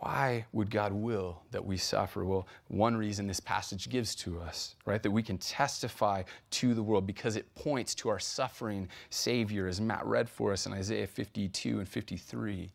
why 0.00 0.46
would 0.52 0.70
God 0.70 0.92
will 0.92 1.42
that 1.50 1.64
we 1.64 1.76
suffer? 1.76 2.24
Well, 2.24 2.46
one 2.68 2.96
reason 2.96 3.26
this 3.26 3.40
passage 3.40 3.88
gives 3.88 4.14
to 4.16 4.40
us, 4.40 4.76
right, 4.84 5.02
that 5.02 5.10
we 5.10 5.22
can 5.22 5.38
testify 5.38 6.22
to 6.50 6.74
the 6.74 6.82
world 6.82 7.06
because 7.06 7.36
it 7.36 7.52
points 7.54 7.94
to 7.96 8.08
our 8.08 8.18
suffering 8.18 8.88
Savior, 9.10 9.66
as 9.66 9.80
Matt 9.80 10.04
read 10.06 10.28
for 10.28 10.52
us 10.52 10.66
in 10.66 10.72
Isaiah 10.72 11.06
52 11.06 11.78
and 11.78 11.88
53. 11.88 12.70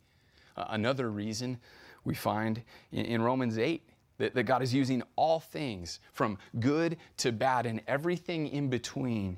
Uh, 0.57 0.65
another 0.69 1.09
reason 1.09 1.59
we 2.03 2.13
find 2.13 2.61
in, 2.91 3.05
in 3.05 3.21
Romans 3.21 3.57
8 3.57 3.81
that, 4.23 4.33
that 4.36 4.43
God 4.43 4.62
is 4.62 4.73
using 4.73 5.03
all 5.17 5.41
things 5.41 5.99
from 6.13 6.38
good 6.62 6.95
to 7.17 7.33
bad 7.33 7.65
and 7.65 7.81
everything 7.88 8.47
in 8.47 8.69
between. 8.69 9.38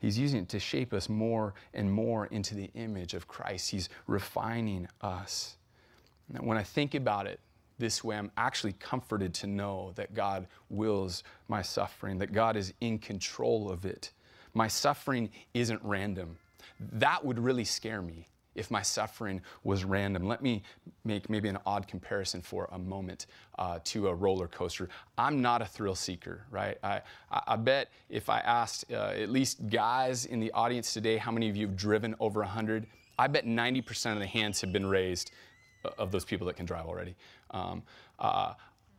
He's 0.00 0.18
using 0.18 0.40
it 0.40 0.48
to 0.48 0.58
shape 0.58 0.92
us 0.92 1.08
more 1.08 1.54
and 1.72 1.90
more 1.90 2.26
into 2.26 2.56
the 2.56 2.68
image 2.74 3.14
of 3.14 3.28
Christ. 3.28 3.70
He's 3.70 3.88
refining 4.08 4.88
us. 5.02 5.56
When 6.40 6.58
I 6.58 6.64
think 6.64 6.96
about 6.96 7.28
it 7.28 7.38
this 7.78 8.02
way, 8.02 8.16
I'm 8.16 8.32
actually 8.36 8.72
comforted 8.72 9.32
to 9.34 9.46
know 9.46 9.92
that 9.94 10.14
God 10.14 10.48
wills 10.68 11.22
my 11.46 11.62
suffering, 11.62 12.18
that 12.18 12.32
God 12.32 12.56
is 12.56 12.74
in 12.80 12.98
control 12.98 13.70
of 13.70 13.84
it. 13.84 14.10
My 14.52 14.66
suffering 14.66 15.30
isn't 15.54 15.80
random. 15.84 16.38
That 16.80 17.24
would 17.24 17.38
really 17.38 17.64
scare 17.64 18.02
me 18.02 18.26
if 18.54 18.70
my 18.70 18.82
suffering 18.82 19.40
was 19.64 19.84
random. 19.84 20.26
Let 20.26 20.42
me 20.42 20.62
make 21.04 21.30
maybe 21.30 21.48
an 21.48 21.58
odd 21.64 21.86
comparison 21.86 22.42
for 22.42 22.68
a 22.72 22.78
moment 22.78 23.26
uh, 23.58 23.78
to 23.84 24.08
a 24.08 24.14
roller 24.14 24.48
coaster. 24.48 24.88
I'm 25.16 25.40
not 25.40 25.62
a 25.62 25.66
thrill 25.66 25.94
seeker, 25.94 26.42
right? 26.50 26.78
I, 26.82 27.02
I 27.30 27.56
bet 27.56 27.90
if 28.08 28.28
I 28.28 28.40
asked 28.40 28.86
uh, 28.90 29.12
at 29.14 29.30
least 29.30 29.68
guys 29.68 30.26
in 30.26 30.40
the 30.40 30.50
audience 30.52 30.92
today, 30.92 31.16
how 31.16 31.30
many 31.30 31.48
of 31.48 31.56
you 31.56 31.66
have 31.66 31.76
driven 31.76 32.14
over 32.20 32.40
100? 32.40 32.86
I 33.18 33.26
bet 33.26 33.46
90% 33.46 34.12
of 34.12 34.18
the 34.18 34.26
hands 34.26 34.60
have 34.60 34.72
been 34.72 34.86
raised 34.86 35.32
of 35.96 36.10
those 36.10 36.24
people 36.24 36.46
that 36.46 36.56
can 36.56 36.66
drive 36.66 36.86
already. 36.86 37.14
Um, 37.50 37.82
uh, 38.18 38.54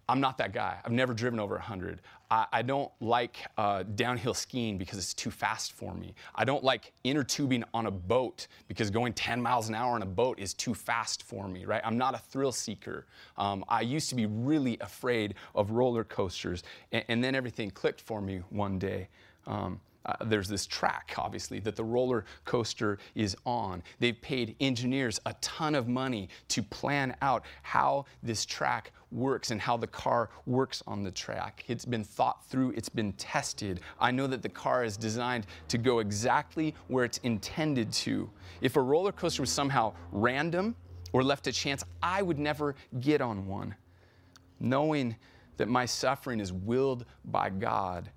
I'm 0.10 0.20
not 0.20 0.40
that 0.40 0.54
guy. 0.54 0.80
I've 0.84 0.92
never 0.92 1.14
driven 1.14 1.40
over 1.40 1.54
100. 1.54 2.02
I, 2.32 2.48
I 2.52 2.62
don't 2.64 2.92
like 3.00 3.38
uh, 3.60 3.84
downhill 3.84 4.34
skiing 4.34 4.80
because 4.80 4.98
it's 4.98 5.14
too 5.14 5.30
fast 5.30 5.74
for 5.74 5.94
me. 5.94 6.16
I 6.34 6.46
don't 6.46 6.64
like 6.64 6.94
inner 7.04 7.24
tubing 7.24 7.64
on 7.76 7.86
a 7.86 7.92
boat 7.92 8.48
because 8.68 8.90
going 8.90 9.14
10 9.14 9.40
miles 9.40 9.70
an 9.70 9.76
hour 9.76 9.94
on 9.94 10.02
a 10.02 10.08
boat 10.08 10.40
is 10.40 10.56
too 10.56 10.74
fast 10.74 11.22
for 11.22 11.48
me, 11.48 11.66
right? 11.66 11.82
I'm 11.86 11.98
not 11.98 12.16
a 12.16 12.18
thrill 12.18 12.52
seeker. 12.52 13.06
Um, 13.38 13.64
I 13.70 13.82
used 13.82 14.10
to 14.10 14.16
be 14.16 14.26
really 14.26 14.80
afraid 14.82 15.36
of 15.54 15.72
roller 15.72 16.04
coasters, 16.04 16.64
and, 16.92 17.06
and 17.08 17.24
then 17.24 17.36
everything 17.36 17.70
clicked 17.70 18.02
for 18.02 18.20
me 18.20 18.42
one 18.50 18.80
day. 18.80 19.10
Um, 19.46 19.80
uh, 20.06 20.14
there's 20.26 20.48
this 20.48 20.66
track, 20.66 21.14
obviously, 21.18 21.60
that 21.60 21.76
the 21.76 21.84
roller 21.84 22.26
coaster 22.46 22.98
is 23.16 23.36
on. 23.46 23.84
They've 24.00 24.20
paid 24.20 24.56
engineers 24.60 25.20
a 25.26 25.36
ton 25.42 25.76
of 25.76 25.88
money 25.88 26.30
to 26.50 26.64
plan 26.64 27.16
out 27.22 27.44
how 27.62 28.06
this 28.24 28.46
track 28.46 28.92
works 29.12 29.52
and 29.52 29.60
how 29.60 29.78
the 29.78 29.88
car 29.88 30.30
works 30.46 30.84
on 30.88 31.04
the 31.04 31.12
track. 31.12 31.64
It's 31.68 31.86
been 31.86 32.04
thought 32.04 32.46
through, 32.46 32.72
it's 32.72 32.90
been 32.90 33.14
tested. 33.14 33.82
I 34.00 34.12
know 34.12 34.28
that 34.28 34.42
the 34.42 34.50
car 34.50 34.84
is 34.84 34.98
designed 34.98 35.48
to 35.70 35.78
go 35.78 36.00
exactly 36.00 36.76
where 36.88 37.06
it's 37.06 37.18
intended 37.20 37.92
to. 37.94 38.30
If 38.62 38.76
a 38.76 38.82
roller 38.82 39.12
coaster 39.12 39.42
was 39.42 39.52
somehow 39.52 39.94
random 40.12 40.76
or 41.14 41.24
left 41.24 41.46
to 41.46 41.52
chance, 41.52 41.84
I 42.04 42.22
would 42.22 42.40
never 42.40 42.76
get 43.00 43.22
on 43.22 43.48
one. 43.48 43.76
Knowing 44.60 45.16
that 45.58 45.68
my 45.68 45.86
suffering 45.86 46.40
is 46.40 46.54
willed 46.54 47.06
by 47.26 47.50
God 47.50 48.10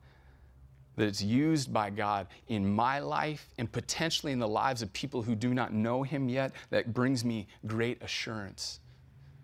that 0.97 1.07
it's 1.07 1.23
used 1.23 1.73
by 1.73 1.91
God 1.91 2.27
in 2.49 2.69
my 2.69 2.99
life 2.99 3.49
and 3.59 3.71
potentially 3.71 4.33
in 4.33 4.39
the 4.39 4.49
lives 4.49 4.83
of 4.83 4.93
people 4.93 5.23
who 5.23 5.35
do 5.35 5.55
not 5.55 5.73
know 5.73 6.03
Him 6.03 6.29
yet, 6.29 6.53
that 6.71 6.93
brings 6.93 7.25
me 7.25 7.47
great 7.67 8.03
assurance 8.03 8.81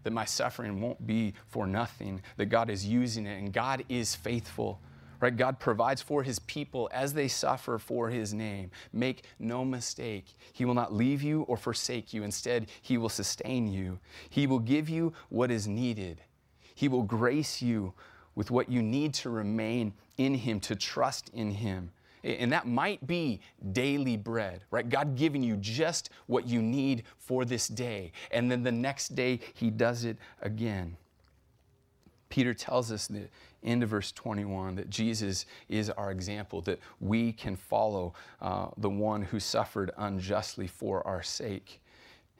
that 0.09 0.15
my 0.15 0.25
suffering 0.25 0.81
won't 0.81 1.07
be 1.07 1.35
for 1.49 1.67
nothing, 1.67 2.23
that 2.39 2.47
God 2.47 2.71
is 2.71 2.87
using 2.87 3.27
it 3.27 3.39
and 3.39 3.53
God 3.53 3.85
is 3.91 4.15
faithful. 4.15 4.81
Right? 5.21 5.37
God 5.37 5.61
provides 5.61 6.01
for 6.01 6.23
his 6.23 6.39
people 6.39 6.89
as 6.95 7.13
they 7.13 7.29
suffer 7.29 7.77
for 7.79 8.09
his 8.09 8.33
name. 8.33 8.71
Make 8.91 9.25
no 9.39 9.67
mistake, 9.67 10.25
he 10.55 10.65
will 10.65 10.73
not 10.73 10.95
leave 10.95 11.23
you 11.23 11.43
or 11.43 11.59
forsake 11.59 12.15
you. 12.15 12.23
Instead, 12.23 12.69
he 12.81 12.97
will 12.97 13.11
sustain 13.11 13.71
you. 13.71 13.99
He 14.31 14.47
will 14.47 14.61
give 14.61 14.89
you 14.89 15.13
what 15.29 15.51
is 15.51 15.69
needed. 15.69 16.23
He 16.75 16.89
will 16.89 17.03
grace 17.03 17.61
you 17.61 17.93
with 18.35 18.51
what 18.51 18.71
you 18.71 18.81
need 18.81 19.13
to 19.13 19.29
remain 19.29 19.93
in 20.17 20.33
Him, 20.33 20.59
to 20.61 20.75
trust 20.75 21.31
in 21.35 21.51
Him. 21.51 21.91
And 22.25 22.53
that 22.53 22.67
might 22.67 23.07
be 23.07 23.41
daily 23.73 24.17
bread, 24.17 24.65
right? 24.71 24.89
God 24.89 25.17
giving 25.17 25.43
you 25.43 25.57
just 25.57 26.11
what 26.27 26.47
you 26.47 26.61
need 26.61 27.05
for 27.19 27.45
this 27.45 27.69
day. 27.69 28.13
And 28.31 28.51
then 28.51 28.63
the 28.63 28.73
next 28.73 29.15
day, 29.15 29.41
He 29.55 29.71
does 29.71 30.05
it 30.05 30.17
again. 30.43 30.97
Peter 32.29 32.53
tells 32.53 32.93
us 32.93 33.09
in 33.09 33.17
the 33.17 33.29
end 33.63 33.83
of 33.83 33.89
verse 33.89 34.13
21 34.13 34.77
that 34.77 34.91
Jesus 34.91 35.47
is 35.69 35.91
our 35.91 36.11
example, 36.11 36.61
that 36.63 36.79
we 37.01 37.33
can 37.33 37.57
follow 37.57 38.15
uh, 38.41 38.69
the 38.77 38.91
one 38.91 39.23
who 39.23 39.41
suffered 39.41 39.91
unjustly 39.97 40.67
for 40.67 41.07
our 41.07 41.23
sake. 41.23 41.81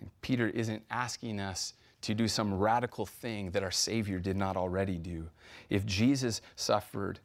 And 0.01 0.11
Peter 0.21 0.49
isn't 0.49 0.83
asking 0.91 1.41
us 1.41 1.75
to 2.03 2.15
do 2.15 2.29
some 2.29 2.55
radical 2.55 3.07
thing 3.07 3.51
that 3.51 3.63
our 3.63 3.71
Savior 3.71 4.19
did 4.19 4.37
not 4.37 4.57
already 4.57 4.99
do. 4.99 5.29
If 5.69 5.85
Jesus 5.85 6.41
suffered 6.55 7.19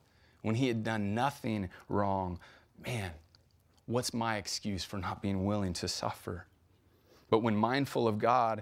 when 0.43 0.55
he 0.55 0.67
had 0.67 0.83
done 0.83 1.15
nothing 1.15 1.69
wrong, 1.89 2.39
man, 2.85 3.11
what's 3.87 4.13
my 4.13 4.37
excuse 4.37 4.83
for 4.83 4.97
not 4.97 5.21
being 5.21 5.45
willing 5.45 5.73
to 5.73 5.87
suffer? 5.87 6.45
But 7.29 7.39
when 7.39 7.55
mindful 7.55 8.07
of 8.07 8.19
God, 8.19 8.61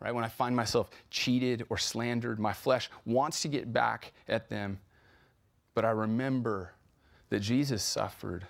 right, 0.00 0.12
when 0.12 0.24
I 0.24 0.28
find 0.28 0.56
myself 0.56 0.90
cheated 1.10 1.64
or 1.70 1.78
slandered, 1.78 2.40
my 2.40 2.52
flesh 2.52 2.90
wants 3.06 3.42
to 3.42 3.48
get 3.48 3.72
back 3.72 4.12
at 4.28 4.48
them, 4.48 4.80
but 5.74 5.84
I 5.84 5.90
remember 5.90 6.72
that 7.28 7.40
Jesus 7.40 7.82
suffered 7.82 8.46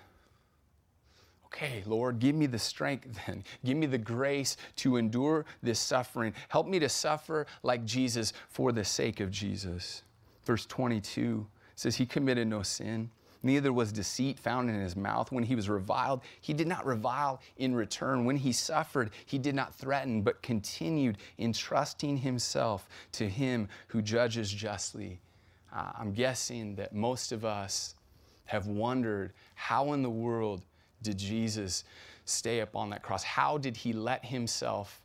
Okay, 1.55 1.83
Lord, 1.85 2.19
give 2.19 2.35
me 2.35 2.47
the 2.47 2.59
strength 2.59 3.17
then. 3.25 3.43
Give 3.63 3.77
me 3.77 3.85
the 3.85 3.97
grace 3.97 4.57
to 4.77 4.97
endure 4.97 5.45
this 5.63 5.79
suffering. 5.79 6.33
Help 6.49 6.67
me 6.67 6.79
to 6.79 6.89
suffer 6.89 7.47
like 7.63 7.85
Jesus 7.85 8.33
for 8.49 8.73
the 8.73 8.83
sake 8.83 9.21
of 9.21 9.31
Jesus. 9.31 10.03
Verse 10.43 10.65
22 10.65 11.47
says, 11.75 11.95
He 11.95 12.05
committed 12.05 12.47
no 12.47 12.63
sin. 12.63 13.09
Neither 13.43 13.71
was 13.71 13.91
deceit 13.91 14.39
found 14.39 14.71
in 14.71 14.79
his 14.79 14.95
mouth. 14.95 15.31
When 15.31 15.43
he 15.43 15.55
was 15.55 15.69
reviled, 15.69 16.21
he 16.41 16.51
did 16.51 16.67
not 16.67 16.83
revile 16.83 17.41
in 17.57 17.75
return. 17.75 18.25
When 18.25 18.37
he 18.37 18.51
suffered, 18.51 19.11
he 19.27 19.37
did 19.37 19.53
not 19.53 19.75
threaten, 19.75 20.23
but 20.23 20.41
continued 20.41 21.19
entrusting 21.37 22.17
himself 22.17 22.89
to 23.11 23.29
him 23.29 23.67
who 23.89 24.01
judges 24.01 24.51
justly. 24.51 25.19
Uh, 25.71 25.91
I'm 25.95 26.11
guessing 26.11 26.75
that 26.77 26.95
most 26.95 27.31
of 27.31 27.45
us 27.45 27.93
have 28.45 28.65
wondered 28.65 29.33
how 29.53 29.93
in 29.93 30.01
the 30.01 30.09
world 30.09 30.63
did 31.03 31.19
Jesus 31.19 31.83
stay 32.25 32.61
upon 32.61 32.89
that 32.89 33.03
cross? 33.03 33.23
How 33.23 33.59
did 33.59 33.77
he 33.77 33.93
let 33.93 34.25
himself 34.25 35.01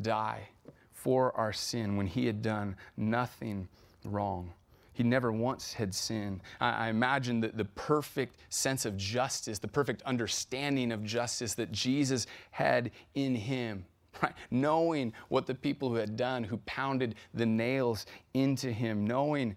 die 0.00 0.48
for 0.92 1.36
our 1.36 1.52
sin 1.52 1.96
when 1.96 2.06
he 2.06 2.24
had 2.24 2.40
done 2.40 2.76
nothing 2.96 3.68
wrong? 4.04 4.52
He 4.98 5.04
never 5.04 5.30
once 5.30 5.74
had 5.74 5.94
sinned. 5.94 6.40
I, 6.60 6.88
imagine 6.88 7.38
that 7.42 7.56
the 7.56 7.66
perfect 7.66 8.34
sense 8.48 8.84
of 8.84 8.96
justice, 8.96 9.60
the 9.60 9.68
perfect 9.68 10.02
understanding 10.02 10.90
of 10.90 11.04
justice 11.04 11.54
that 11.54 11.70
Jesus 11.70 12.26
had 12.50 12.90
in 13.14 13.36
him. 13.36 13.86
Right? 14.20 14.34
Knowing 14.50 15.12
what 15.28 15.46
the 15.46 15.54
people 15.54 15.90
who 15.90 15.94
had 15.94 16.16
done, 16.16 16.42
who 16.42 16.56
pounded 16.66 17.14
the 17.32 17.46
nails 17.46 18.06
into 18.34 18.72
him, 18.72 19.06
knowing 19.06 19.54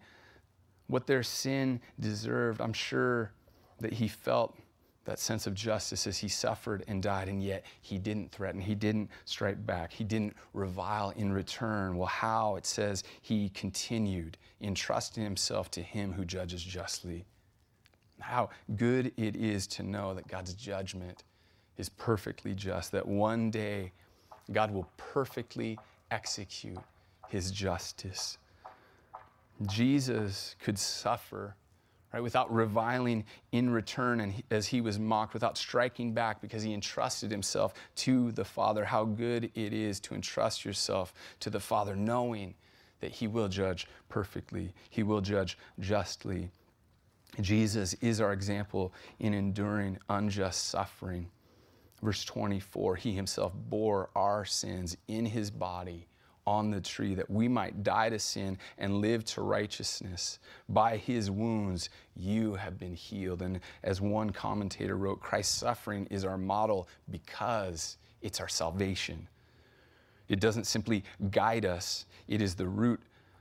what 0.86 1.08
their 1.08 1.23
sin 1.23 1.82
deserved, 1.99 2.62
I'm 2.62 2.73
sure 2.73 3.32
that 3.80 3.93
he 3.93 4.08
felt 4.08 4.56
that 5.05 5.19
sense 5.19 5.47
of 5.47 5.53
justice 5.53 6.05
as 6.05 6.17
he 6.19 6.27
suffered 6.27 6.83
and 6.87 7.01
died, 7.01 7.27
and 7.27 7.41
yet 7.43 7.65
he 7.81 7.97
didn't 7.97 8.31
threaten, 8.31 8.61
he 8.61 8.75
didn't 8.75 9.09
strike 9.25 9.65
back, 9.65 9.91
he 9.91 10.03
didn't 10.03 10.35
revile 10.53 11.11
in 11.15 11.33
return. 11.33 11.97
Well, 11.97 12.07
how? 12.07 12.55
It 12.55 12.65
says 12.65 13.03
he 13.21 13.49
continued 13.49 14.37
entrusting 14.61 15.23
himself 15.23 15.71
to 15.71 15.81
him 15.81 16.13
who 16.13 16.23
judges 16.23 16.63
justly. 16.63 17.25
How 18.19 18.51
good 18.75 19.11
it 19.17 19.35
is 19.35 19.65
to 19.67 19.83
know 19.83 20.13
that 20.13 20.27
God's 20.27 20.53
judgment 20.53 21.23
is 21.77 21.89
perfectly 21.89 22.53
just, 22.53 22.91
that 22.91 23.07
one 23.07 23.49
day 23.49 23.91
God 24.51 24.71
will 24.71 24.87
perfectly 24.97 25.79
execute 26.11 26.77
his 27.29 27.49
justice. 27.49 28.37
Jesus 29.67 30.55
could 30.59 30.77
suffer 30.77 31.55
right, 32.13 32.24
without 32.24 32.52
reviling 32.54 33.24
in 33.52 33.69
return 33.69 34.19
and 34.19 34.34
he, 34.34 34.43
as 34.52 34.67
he 34.67 34.82
was 34.82 35.00
mocked, 35.00 35.34
without 35.34 35.58
striking 35.58 36.13
back 36.13 36.41
because 36.41 36.63
he 36.63 36.74
entrusted 36.74 37.32
himself 37.32 37.74
to 37.95 38.32
the 38.32 38.45
Father. 38.45 38.86
How 38.86 39.06
good 39.06 39.52
it 39.56 39.74
is 39.74 40.00
to 40.02 40.15
entrust 40.15 40.65
yourself 40.65 41.13
to 41.39 41.50
the 41.50 41.60
Father, 41.60 41.95
knowing 41.95 42.56
that 43.00 43.12
he 43.12 43.28
will 43.28 43.47
judge 43.47 43.88
perfectly, 44.10 44.74
he 44.89 45.04
will 45.04 45.21
judge 45.21 45.58
justly. 45.80 46.50
Jesus 47.39 47.93
is 47.95 48.19
our 48.19 48.34
example 48.34 48.93
in 49.19 49.34
enduring 49.34 49.97
unjust 50.10 50.65
suffering. 50.65 51.30
Verse 52.02 52.26
24, 52.26 52.95
he 52.97 53.13
himself 53.13 53.54
bore 53.56 54.10
our 54.15 54.43
sins 54.43 54.97
in 55.08 55.26
his 55.26 55.50
body 55.50 56.08
on 56.51 56.69
the 56.69 56.81
tree 56.81 57.15
that 57.15 57.29
we 57.29 57.47
might 57.47 57.81
die 57.81 58.09
to 58.09 58.19
sin 58.19 58.57
and 58.77 58.97
live 58.97 59.23
to 59.23 59.41
righteousness. 59.41 60.37
By 60.67 60.97
his 60.97 61.31
wounds, 61.31 61.89
you 62.13 62.55
have 62.55 62.77
been 62.77 62.93
healed. 62.93 63.41
And 63.41 63.61
as 63.83 64.01
one 64.01 64.31
commentator 64.31 64.97
wrote, 64.97 65.21
Christ's 65.21 65.57
suffering 65.57 66.07
is 66.11 66.25
our 66.25 66.37
model 66.37 66.89
because 67.09 67.95
it's 68.21 68.41
our 68.41 68.49
salvation. 68.49 69.29
It 70.27 70.41
doesn't 70.41 70.65
simply 70.65 71.05
guide 71.31 71.63
us, 71.65 72.05
it 72.27 72.41
is 72.41 72.55
the 72.55 72.67
root 72.67 72.99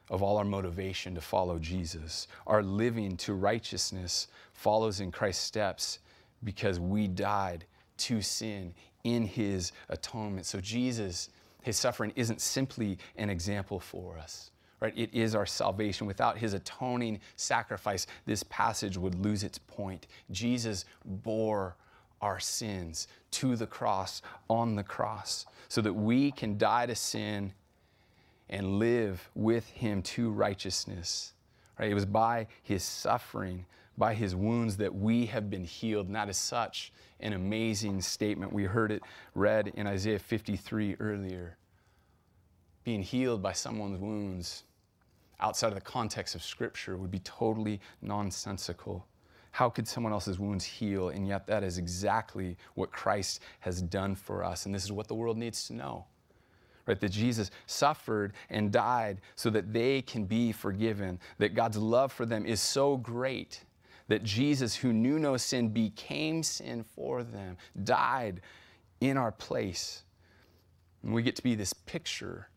of 0.09 0.23
all 0.23 0.37
our 0.37 0.45
motivation 0.45 1.13
to 1.17 1.21
follow 1.21 1.59
Jesus. 1.59 2.29
Our 2.47 2.63
living 2.63 3.17
to 3.19 3.35
righteousness 3.35 4.29
follows 4.53 5.01
in 5.01 5.11
Christ's 5.11 5.43
steps 5.43 5.99
because 6.45 6.79
we 6.79 7.09
died 7.09 7.65
to 7.99 8.23
sin 8.23 8.73
in 9.03 9.25
his 9.25 9.73
atonement. 9.89 10.47
So 10.47 10.61
Jesus 10.61 11.31
his 11.63 11.77
suffering 11.79 12.13
isn't 12.17 12.41
simply 12.41 12.99
an 13.17 13.31
example 13.31 13.81
for 13.81 14.19
us, 14.19 14.51
right? 14.81 14.93
It 14.97 15.13
is 15.13 15.35
our 15.35 15.47
salvation. 15.47 16.07
Without 16.07 16.39
his 16.39 16.55
atoning 16.55 17.21
sacrifice, 17.37 18.07
this 18.27 18.43
passage 18.45 18.97
would 18.97 19.15
lose 19.15 19.45
its 19.45 19.59
point. 19.59 20.07
Jesus 20.31 20.85
bore 21.05 21.77
our 22.21 22.41
sins 22.41 23.09
to 23.31 23.57
the 23.57 23.67
cross, 23.67 24.23
on 24.49 24.77
the 24.77 24.83
cross, 24.83 25.47
so 25.69 25.81
that 25.81 25.95
we 25.95 26.33
can 26.33 26.59
die 26.59 26.87
to 26.87 26.95
sin 26.95 27.53
and 28.49 28.79
live 28.79 29.31
with 29.35 29.69
him 29.71 30.03
to 30.03 30.31
righteousness. 30.31 31.33
Right? 31.79 31.91
It 31.91 31.95
was 31.95 32.05
by 32.05 32.47
his 32.63 32.83
suffering, 32.83 33.65
by 34.01 34.15
his 34.15 34.35
wounds 34.35 34.79
that 34.79 34.93
we 34.93 35.27
have 35.27 35.51
been 35.51 35.63
healed. 35.63 36.07
And 36.07 36.17
that 36.17 36.31
is 36.31 36.39
such 36.39 36.91
an 37.21 37.35
amazing 37.35 38.01
statement. 38.01 38.51
We 38.51 38.65
heard 38.65 38.91
it 38.91 39.03
read 39.35 39.69
in 39.75 39.87
Isaiah 39.87 40.19
53 40.19 40.97
earlier. 40.99 41.59
Being 42.83 43.03
healed 43.03 43.43
by 43.43 43.53
someone's 43.53 44.01
wounds 44.01 44.65
outside 45.39 45.69
of 45.69 45.75
the 45.75 45.83
context 45.83 46.35
of 46.35 46.43
Scripture 46.43 46.97
would 46.97 47.11
be 47.11 47.19
totally 47.19 47.79
nonsensical. 48.01 49.07
How 49.51 49.69
could 49.69 49.87
someone 49.87 50.15
else's 50.15 50.39
wounds 50.39 50.65
heal? 50.65 51.11
And 51.11 51.29
yet, 51.29 51.47
that 51.49 51.63
is 51.63 51.77
exactly 51.77 52.57
what 52.77 52.91
Christ 52.91 53.43
has 53.61 53.83
done 53.83 54.15
for 54.15 54.43
us. 54.43 54.65
And 54.65 54.75
this 54.75 54.85
is 54.85 54.93
what 54.93 55.09
the 55.09 55.15
world 55.15 55.37
needs 55.37 55.67
to 55.67 55.75
know. 55.75 56.07
Right, 56.87 56.99
that 56.99 57.11
Jesus 57.11 57.51
suffered 57.67 58.33
and 58.49 58.73
died 58.73 59.21
so 59.37 59.51
that 59.51 59.75
they 59.75 60.01
can 60.01 60.25
be 60.25 60.53
forgiven, 60.53 61.21
that 61.37 61.55
God's 61.55 61.77
love 61.77 62.11
for 62.13 62.25
them 62.25 62.47
is 62.47 62.63
so 62.63 62.97
great 62.97 63.63
that 64.11 64.25
Jesus, 64.25 64.75
who 64.75 64.93
knew 64.93 65.21
no 65.21 65.37
sin, 65.37 65.69
became 65.69 66.43
sin 66.43 66.83
for 66.83 67.23
them, 67.23 67.57
died 67.85 68.41
in 69.01 69.17
our 69.17 69.31
place. 69.31 70.03
And 71.05 71.15
we 71.15 71.23
get 71.23 71.37
to 71.37 71.43
be 71.45 71.55
this 71.55 71.73
picture. 71.73 72.49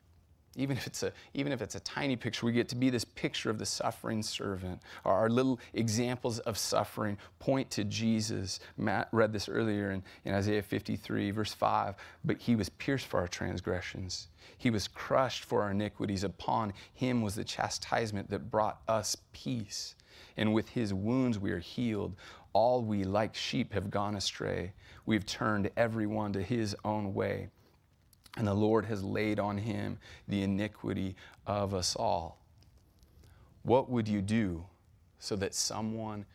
Even 0.55 0.77
if, 0.77 0.87
it's 0.87 1.03
a, 1.03 1.13
even 1.35 1.51
if 1.51 1.61
it's 1.61 1.75
a 1.75 1.79
tiny 1.81 2.15
picture, 2.15 2.47
we 2.47 2.53
get 2.53 2.69
to 2.69 2.75
be 2.75 2.89
this 2.89 3.05
picture 3.05 3.51
of 3.51 3.59
the 3.59 3.67
suffering 3.67 4.23
servant. 4.23 4.81
Our, 5.05 5.13
our 5.13 5.29
little 5.29 5.59
examples 5.75 6.39
of 6.39 6.57
suffering 6.57 7.19
point 7.37 7.69
to 7.71 7.83
Jesus. 7.83 8.59
Matt 8.75 9.09
read 9.11 9.31
this 9.31 9.47
earlier 9.47 9.91
in, 9.91 10.01
in 10.25 10.33
Isaiah 10.33 10.63
53, 10.63 11.29
verse 11.29 11.53
5. 11.53 11.93
But 12.25 12.41
he 12.41 12.55
was 12.55 12.69
pierced 12.69 13.05
for 13.05 13.19
our 13.19 13.27
transgressions, 13.27 14.27
he 14.57 14.71
was 14.71 14.87
crushed 14.87 15.45
for 15.45 15.61
our 15.61 15.69
iniquities. 15.69 16.23
Upon 16.23 16.73
him 16.95 17.21
was 17.21 17.35
the 17.35 17.43
chastisement 17.43 18.31
that 18.31 18.49
brought 18.49 18.81
us 18.87 19.15
peace 19.33 19.93
and 20.38 20.53
with 20.53 20.69
his 20.69 20.93
wounds 20.93 21.39
we 21.39 21.51
are 21.51 21.59
healed. 21.59 22.15
All 22.53 22.81
we, 22.81 23.03
like 23.03 23.36
sheep, 23.36 23.73
have 23.73 23.89
gone 23.89 24.15
astray. 24.15 24.73
We've 25.05 25.25
turned 25.25 25.71
everyone 25.75 26.33
to 26.33 26.41
his 26.41 26.75
own 26.86 27.13
way, 27.13 27.49
and 28.38 28.47
the 28.47 28.53
Lord 28.53 28.86
has 28.86 29.03
laid 29.03 29.39
on 29.39 29.57
him 29.57 29.97
the 30.27 30.43
iniquity 30.43 31.15
of 31.47 31.73
us 31.73 31.95
all. 31.95 32.38
What 33.63 33.89
would 33.89 34.07
you 34.07 34.21
do 34.21 34.65
so 35.19 35.36
that 35.38 35.55
someone 35.55 36.25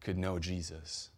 could 0.00 0.18
know 0.18 0.38
Jesus? 0.38 1.10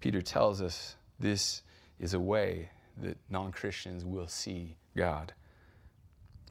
Peter 0.00 0.22
tells 0.22 0.62
us 0.62 0.96
this 1.18 1.62
is 1.98 2.14
a 2.14 2.20
way 2.20 2.70
that 2.96 3.16
non 3.28 3.52
Christians 3.52 4.04
will 4.04 4.26
see 4.26 4.76
God. 4.96 5.32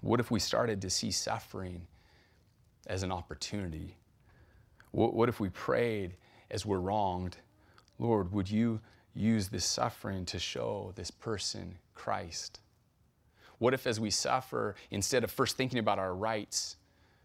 What 0.02 0.20
if 0.20 0.32
we 0.32 0.40
started 0.40 0.82
to 0.82 0.90
see 0.90 1.12
suffering 1.12 1.88
as 2.90 3.04
an 3.04 3.12
opportunity? 3.12 3.96
What, 4.92 5.14
what 5.14 5.30
if 5.30 5.40
we 5.40 5.50
prayed 5.50 6.16
as 6.52 6.66
we're 6.66 6.80
wronged? 6.80 7.38
Lord, 8.00 8.34
would 8.34 8.50
you 8.50 8.82
use 9.14 9.48
this 9.48 9.66
suffering 9.66 10.26
to 10.26 10.40
show 10.40 10.92
this 10.96 11.12
person 11.12 11.78
Christ? 11.94 12.60
What 13.60 13.74
if, 13.74 13.86
as 13.86 14.00
we 14.00 14.10
suffer, 14.10 14.76
instead 14.90 15.24
of 15.24 15.32
first 15.32 15.58
thinking 15.58 15.80
about 15.80 16.00
our 16.00 16.16
rights, 16.16 16.78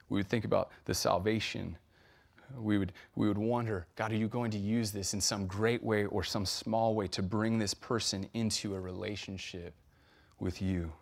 we 0.08 0.18
would 0.18 0.28
think 0.28 0.44
about 0.44 0.70
the 0.84 0.94
salvation? 0.94 1.78
We 2.58 2.76
would, 2.76 2.92
we 3.14 3.28
would 3.28 3.38
wonder, 3.38 3.86
God, 3.96 4.12
are 4.12 4.16
you 4.16 4.28
going 4.28 4.50
to 4.50 4.58
use 4.58 4.90
this 4.90 5.14
in 5.14 5.20
some 5.20 5.46
great 5.46 5.82
way 5.82 6.04
or 6.06 6.22
some 6.22 6.44
small 6.44 6.94
way 6.94 7.06
to 7.08 7.22
bring 7.22 7.58
this 7.58 7.72
person 7.72 8.28
into 8.34 8.74
a 8.74 8.80
relationship 8.80 9.74
with 10.38 10.60
you? 10.60 10.92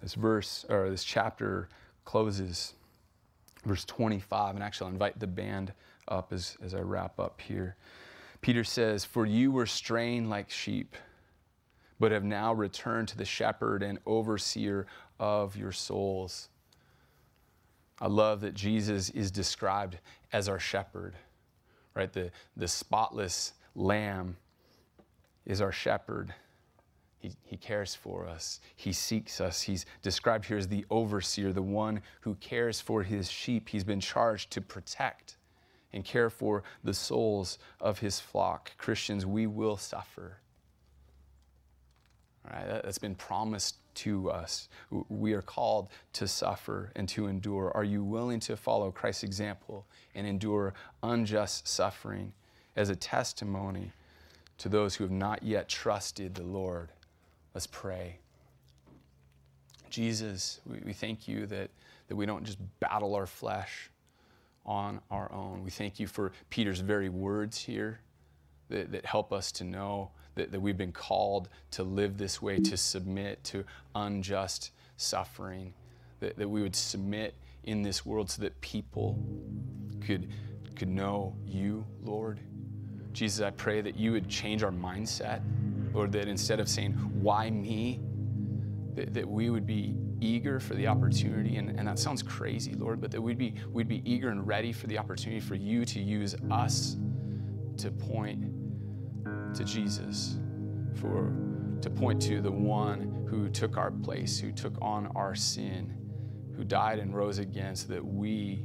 This 0.00 0.14
verse, 0.14 0.64
or 0.70 0.88
this 0.88 1.04
chapter, 1.04 1.68
closes 2.04 2.74
verse 3.64 3.84
25, 3.84 4.54
and 4.54 4.64
actually 4.64 4.86
I'll 4.86 4.92
invite 4.92 5.18
the 5.18 5.26
band 5.26 5.72
up 6.08 6.32
as, 6.32 6.56
as 6.62 6.74
I 6.74 6.80
wrap 6.80 7.18
up 7.18 7.40
here. 7.40 7.76
Peter 8.40 8.64
says, 8.64 9.04
For 9.04 9.26
you 9.26 9.52
were 9.52 9.66
straying 9.66 10.28
like 10.28 10.50
sheep, 10.50 10.96
but 11.98 12.12
have 12.12 12.24
now 12.24 12.52
returned 12.52 13.08
to 13.08 13.18
the 13.18 13.24
shepherd 13.24 13.82
and 13.82 13.98
overseer 14.06 14.86
of 15.18 15.56
your 15.56 15.72
souls. 15.72 16.48
I 18.00 18.06
love 18.06 18.40
that 18.40 18.54
Jesus 18.54 19.10
is 19.10 19.30
described 19.30 19.98
as 20.32 20.48
our 20.48 20.58
shepherd, 20.58 21.14
right? 21.94 22.10
The, 22.10 22.30
the 22.56 22.68
spotless 22.68 23.52
lamb 23.74 24.38
is 25.44 25.60
our 25.60 25.72
shepherd. 25.72 26.32
He, 27.20 27.58
cares 27.58 27.94
for 27.94 28.26
us. 28.26 28.60
He 28.76 28.94
seeks 28.94 29.42
us. 29.42 29.60
He's 29.60 29.84
described 30.00 30.46
here 30.46 30.56
as 30.56 30.68
the 30.68 30.86
overseer, 30.88 31.52
the 31.52 31.60
one 31.60 32.00
who 32.22 32.34
cares 32.36 32.80
for 32.80 33.02
his 33.02 33.30
sheep. 33.30 33.68
He's 33.68 33.84
been 33.84 34.00
charged 34.00 34.50
to 34.52 34.62
protect 34.62 35.36
and 35.92 36.02
care 36.02 36.30
for 36.30 36.62
the 36.82 36.94
souls 36.94 37.58
of 37.78 37.98
his 37.98 38.20
flock. 38.20 38.72
Christians, 38.78 39.26
we 39.26 39.46
will 39.46 39.76
suffer. 39.76 40.38
All 42.46 42.56
right, 42.56 42.66
that, 42.66 42.84
that's 42.84 42.96
been 42.96 43.14
promised 43.14 43.76
to 43.96 44.30
us. 44.30 44.70
We 45.10 45.34
are 45.34 45.42
called 45.42 45.88
to 46.14 46.26
suffer 46.26 46.90
and 46.96 47.06
to 47.10 47.26
endure. 47.26 47.70
Are 47.74 47.84
you 47.84 48.02
willing 48.02 48.40
to 48.40 48.56
follow 48.56 48.90
Christ's 48.90 49.24
example 49.24 49.86
and 50.14 50.26
endure 50.26 50.72
unjust 51.02 51.68
suffering 51.68 52.32
as 52.76 52.88
a 52.88 52.96
testimony 52.96 53.92
to 54.56 54.70
those 54.70 54.94
who 54.94 55.04
have 55.04 55.10
not 55.10 55.42
yet 55.42 55.68
trusted 55.68 56.34
the 56.34 56.44
Lord? 56.44 56.92
Let's 57.54 57.66
pray. 57.66 58.18
Jesus, 59.90 60.60
we, 60.66 60.80
we 60.86 60.92
thank 60.92 61.26
you 61.26 61.46
that, 61.46 61.70
that 62.08 62.16
we 62.16 62.26
don't 62.26 62.44
just 62.44 62.58
battle 62.78 63.14
our 63.14 63.26
flesh 63.26 63.90
on 64.64 65.00
our 65.10 65.30
own. 65.32 65.64
We 65.64 65.70
thank 65.70 65.98
you 65.98 66.06
for 66.06 66.32
Peter's 66.48 66.80
very 66.80 67.08
words 67.08 67.58
here 67.58 68.00
that, 68.68 68.92
that 68.92 69.04
help 69.04 69.32
us 69.32 69.50
to 69.52 69.64
know 69.64 70.10
that, 70.36 70.52
that 70.52 70.60
we've 70.60 70.78
been 70.78 70.92
called 70.92 71.48
to 71.72 71.82
live 71.82 72.18
this 72.18 72.40
way, 72.40 72.58
to 72.60 72.76
submit 72.76 73.42
to 73.44 73.64
unjust 73.94 74.70
suffering, 74.96 75.74
that, 76.20 76.36
that 76.36 76.48
we 76.48 76.62
would 76.62 76.76
submit 76.76 77.34
in 77.64 77.82
this 77.82 78.06
world 78.06 78.30
so 78.30 78.42
that 78.42 78.58
people 78.60 79.18
could, 80.00 80.30
could 80.76 80.88
know 80.88 81.34
you, 81.44 81.84
Lord. 82.04 82.40
Jesus, 83.12 83.44
I 83.44 83.50
pray 83.50 83.80
that 83.80 83.96
you 83.96 84.12
would 84.12 84.28
change 84.28 84.62
our 84.62 84.70
mindset, 84.70 85.42
Lord, 85.92 86.12
that 86.12 86.28
instead 86.28 86.60
of 86.60 86.68
saying, 86.68 86.92
Why 86.92 87.50
me? 87.50 88.00
that, 88.94 89.14
that 89.14 89.28
we 89.28 89.50
would 89.50 89.66
be 89.66 89.94
eager 90.20 90.60
for 90.60 90.74
the 90.74 90.86
opportunity, 90.86 91.56
and, 91.56 91.70
and 91.78 91.88
that 91.88 91.98
sounds 91.98 92.22
crazy, 92.22 92.74
Lord, 92.74 93.00
but 93.00 93.10
that 93.10 93.20
we'd 93.20 93.38
be, 93.38 93.54
we'd 93.70 93.88
be 93.88 94.02
eager 94.10 94.28
and 94.30 94.46
ready 94.46 94.72
for 94.72 94.86
the 94.86 94.98
opportunity 94.98 95.40
for 95.40 95.54
you 95.54 95.84
to 95.86 96.00
use 96.00 96.34
us 96.50 96.96
to 97.78 97.90
point 97.90 98.44
to 99.54 99.64
Jesus, 99.64 100.38
for 101.00 101.32
to 101.80 101.90
point 101.90 102.20
to 102.22 102.40
the 102.40 102.50
one 102.50 103.26
who 103.28 103.48
took 103.48 103.78
our 103.78 103.90
place, 103.90 104.38
who 104.38 104.52
took 104.52 104.74
on 104.82 105.06
our 105.14 105.34
sin, 105.34 105.94
who 106.56 106.64
died 106.64 106.98
and 106.98 107.14
rose 107.14 107.38
again 107.38 107.74
so 107.74 107.88
that 107.88 108.04
we 108.04 108.64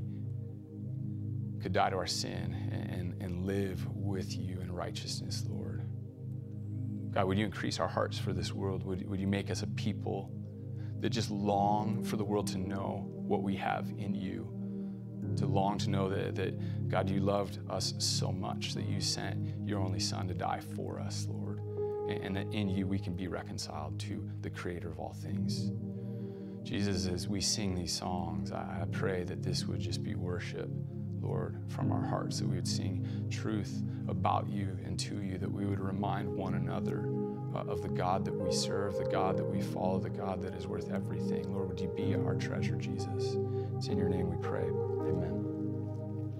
could 1.61 1.71
die 1.71 1.89
to 1.89 1.95
our 1.95 2.07
sin 2.07 2.53
and, 2.91 3.15
and 3.21 3.45
live 3.45 3.87
with 3.95 4.37
you 4.37 4.59
in 4.59 4.71
righteousness, 4.71 5.45
Lord. 5.49 5.64
God, 7.15 7.27
would 7.27 7.37
you 7.37 7.45
increase 7.45 7.79
our 7.79 7.87
hearts 7.87 8.19
for 8.19 8.33
this 8.33 8.51
world? 8.51 8.83
Would, 8.83 9.07
would 9.09 9.21
you 9.21 9.27
make 9.27 9.49
us 9.49 9.63
a 9.63 9.67
people 9.67 10.29
that 10.99 11.11
just 11.11 11.31
long 11.31 12.03
for 12.03 12.17
the 12.17 12.25
world 12.25 12.47
to 12.47 12.57
know 12.57 13.09
what 13.09 13.41
we 13.41 13.55
have 13.55 13.89
in 13.97 14.13
you? 14.13 14.51
To 15.37 15.47
long 15.47 15.77
to 15.77 15.89
know 15.89 16.09
that, 16.09 16.35
that, 16.35 16.89
God, 16.89 17.09
you 17.09 17.21
loved 17.21 17.59
us 17.69 17.93
so 17.99 18.33
much 18.33 18.73
that 18.73 18.83
you 18.83 18.99
sent 18.99 19.47
your 19.65 19.79
only 19.79 19.99
Son 19.99 20.27
to 20.27 20.33
die 20.33 20.59
for 20.75 20.99
us, 20.99 21.25
Lord. 21.29 21.59
And, 22.09 22.21
and 22.21 22.35
that 22.35 22.53
in 22.53 22.67
you 22.69 22.85
we 22.85 22.99
can 22.99 23.15
be 23.15 23.29
reconciled 23.29 23.97
to 24.01 24.29
the 24.41 24.49
Creator 24.49 24.89
of 24.89 24.99
all 24.99 25.13
things. 25.13 25.71
Jesus, 26.63 27.07
as 27.07 27.29
we 27.29 27.39
sing 27.39 27.75
these 27.75 27.93
songs, 27.93 28.51
I, 28.51 28.81
I 28.81 28.85
pray 28.91 29.23
that 29.23 29.41
this 29.41 29.65
would 29.65 29.79
just 29.79 30.03
be 30.03 30.15
worship. 30.15 30.69
Lord, 31.25 31.57
from 31.67 31.91
our 31.91 32.03
hearts, 32.03 32.39
that 32.39 32.47
we 32.47 32.55
would 32.55 32.67
sing 32.67 33.05
truth 33.29 33.81
about 34.07 34.47
you 34.47 34.77
and 34.85 34.99
to 34.99 35.21
you, 35.21 35.37
that 35.37 35.51
we 35.51 35.65
would 35.65 35.79
remind 35.79 36.29
one 36.29 36.53
another 36.53 37.09
uh, 37.55 37.71
of 37.71 37.81
the 37.81 37.89
God 37.89 38.23
that 38.25 38.33
we 38.33 38.51
serve, 38.51 38.97
the 38.97 39.05
God 39.05 39.37
that 39.37 39.45
we 39.45 39.61
follow, 39.61 39.99
the 39.99 40.09
God 40.09 40.41
that 40.41 40.53
is 40.55 40.67
worth 40.67 40.91
everything. 40.91 41.51
Lord, 41.53 41.69
would 41.69 41.79
you 41.79 41.91
be 41.95 42.15
our 42.15 42.35
treasure, 42.35 42.75
Jesus? 42.75 43.37
It's 43.75 43.87
in 43.87 43.97
your 43.97 44.09
name 44.09 44.29
we 44.29 44.37
pray. 44.37 44.63
Amen. 44.63 45.34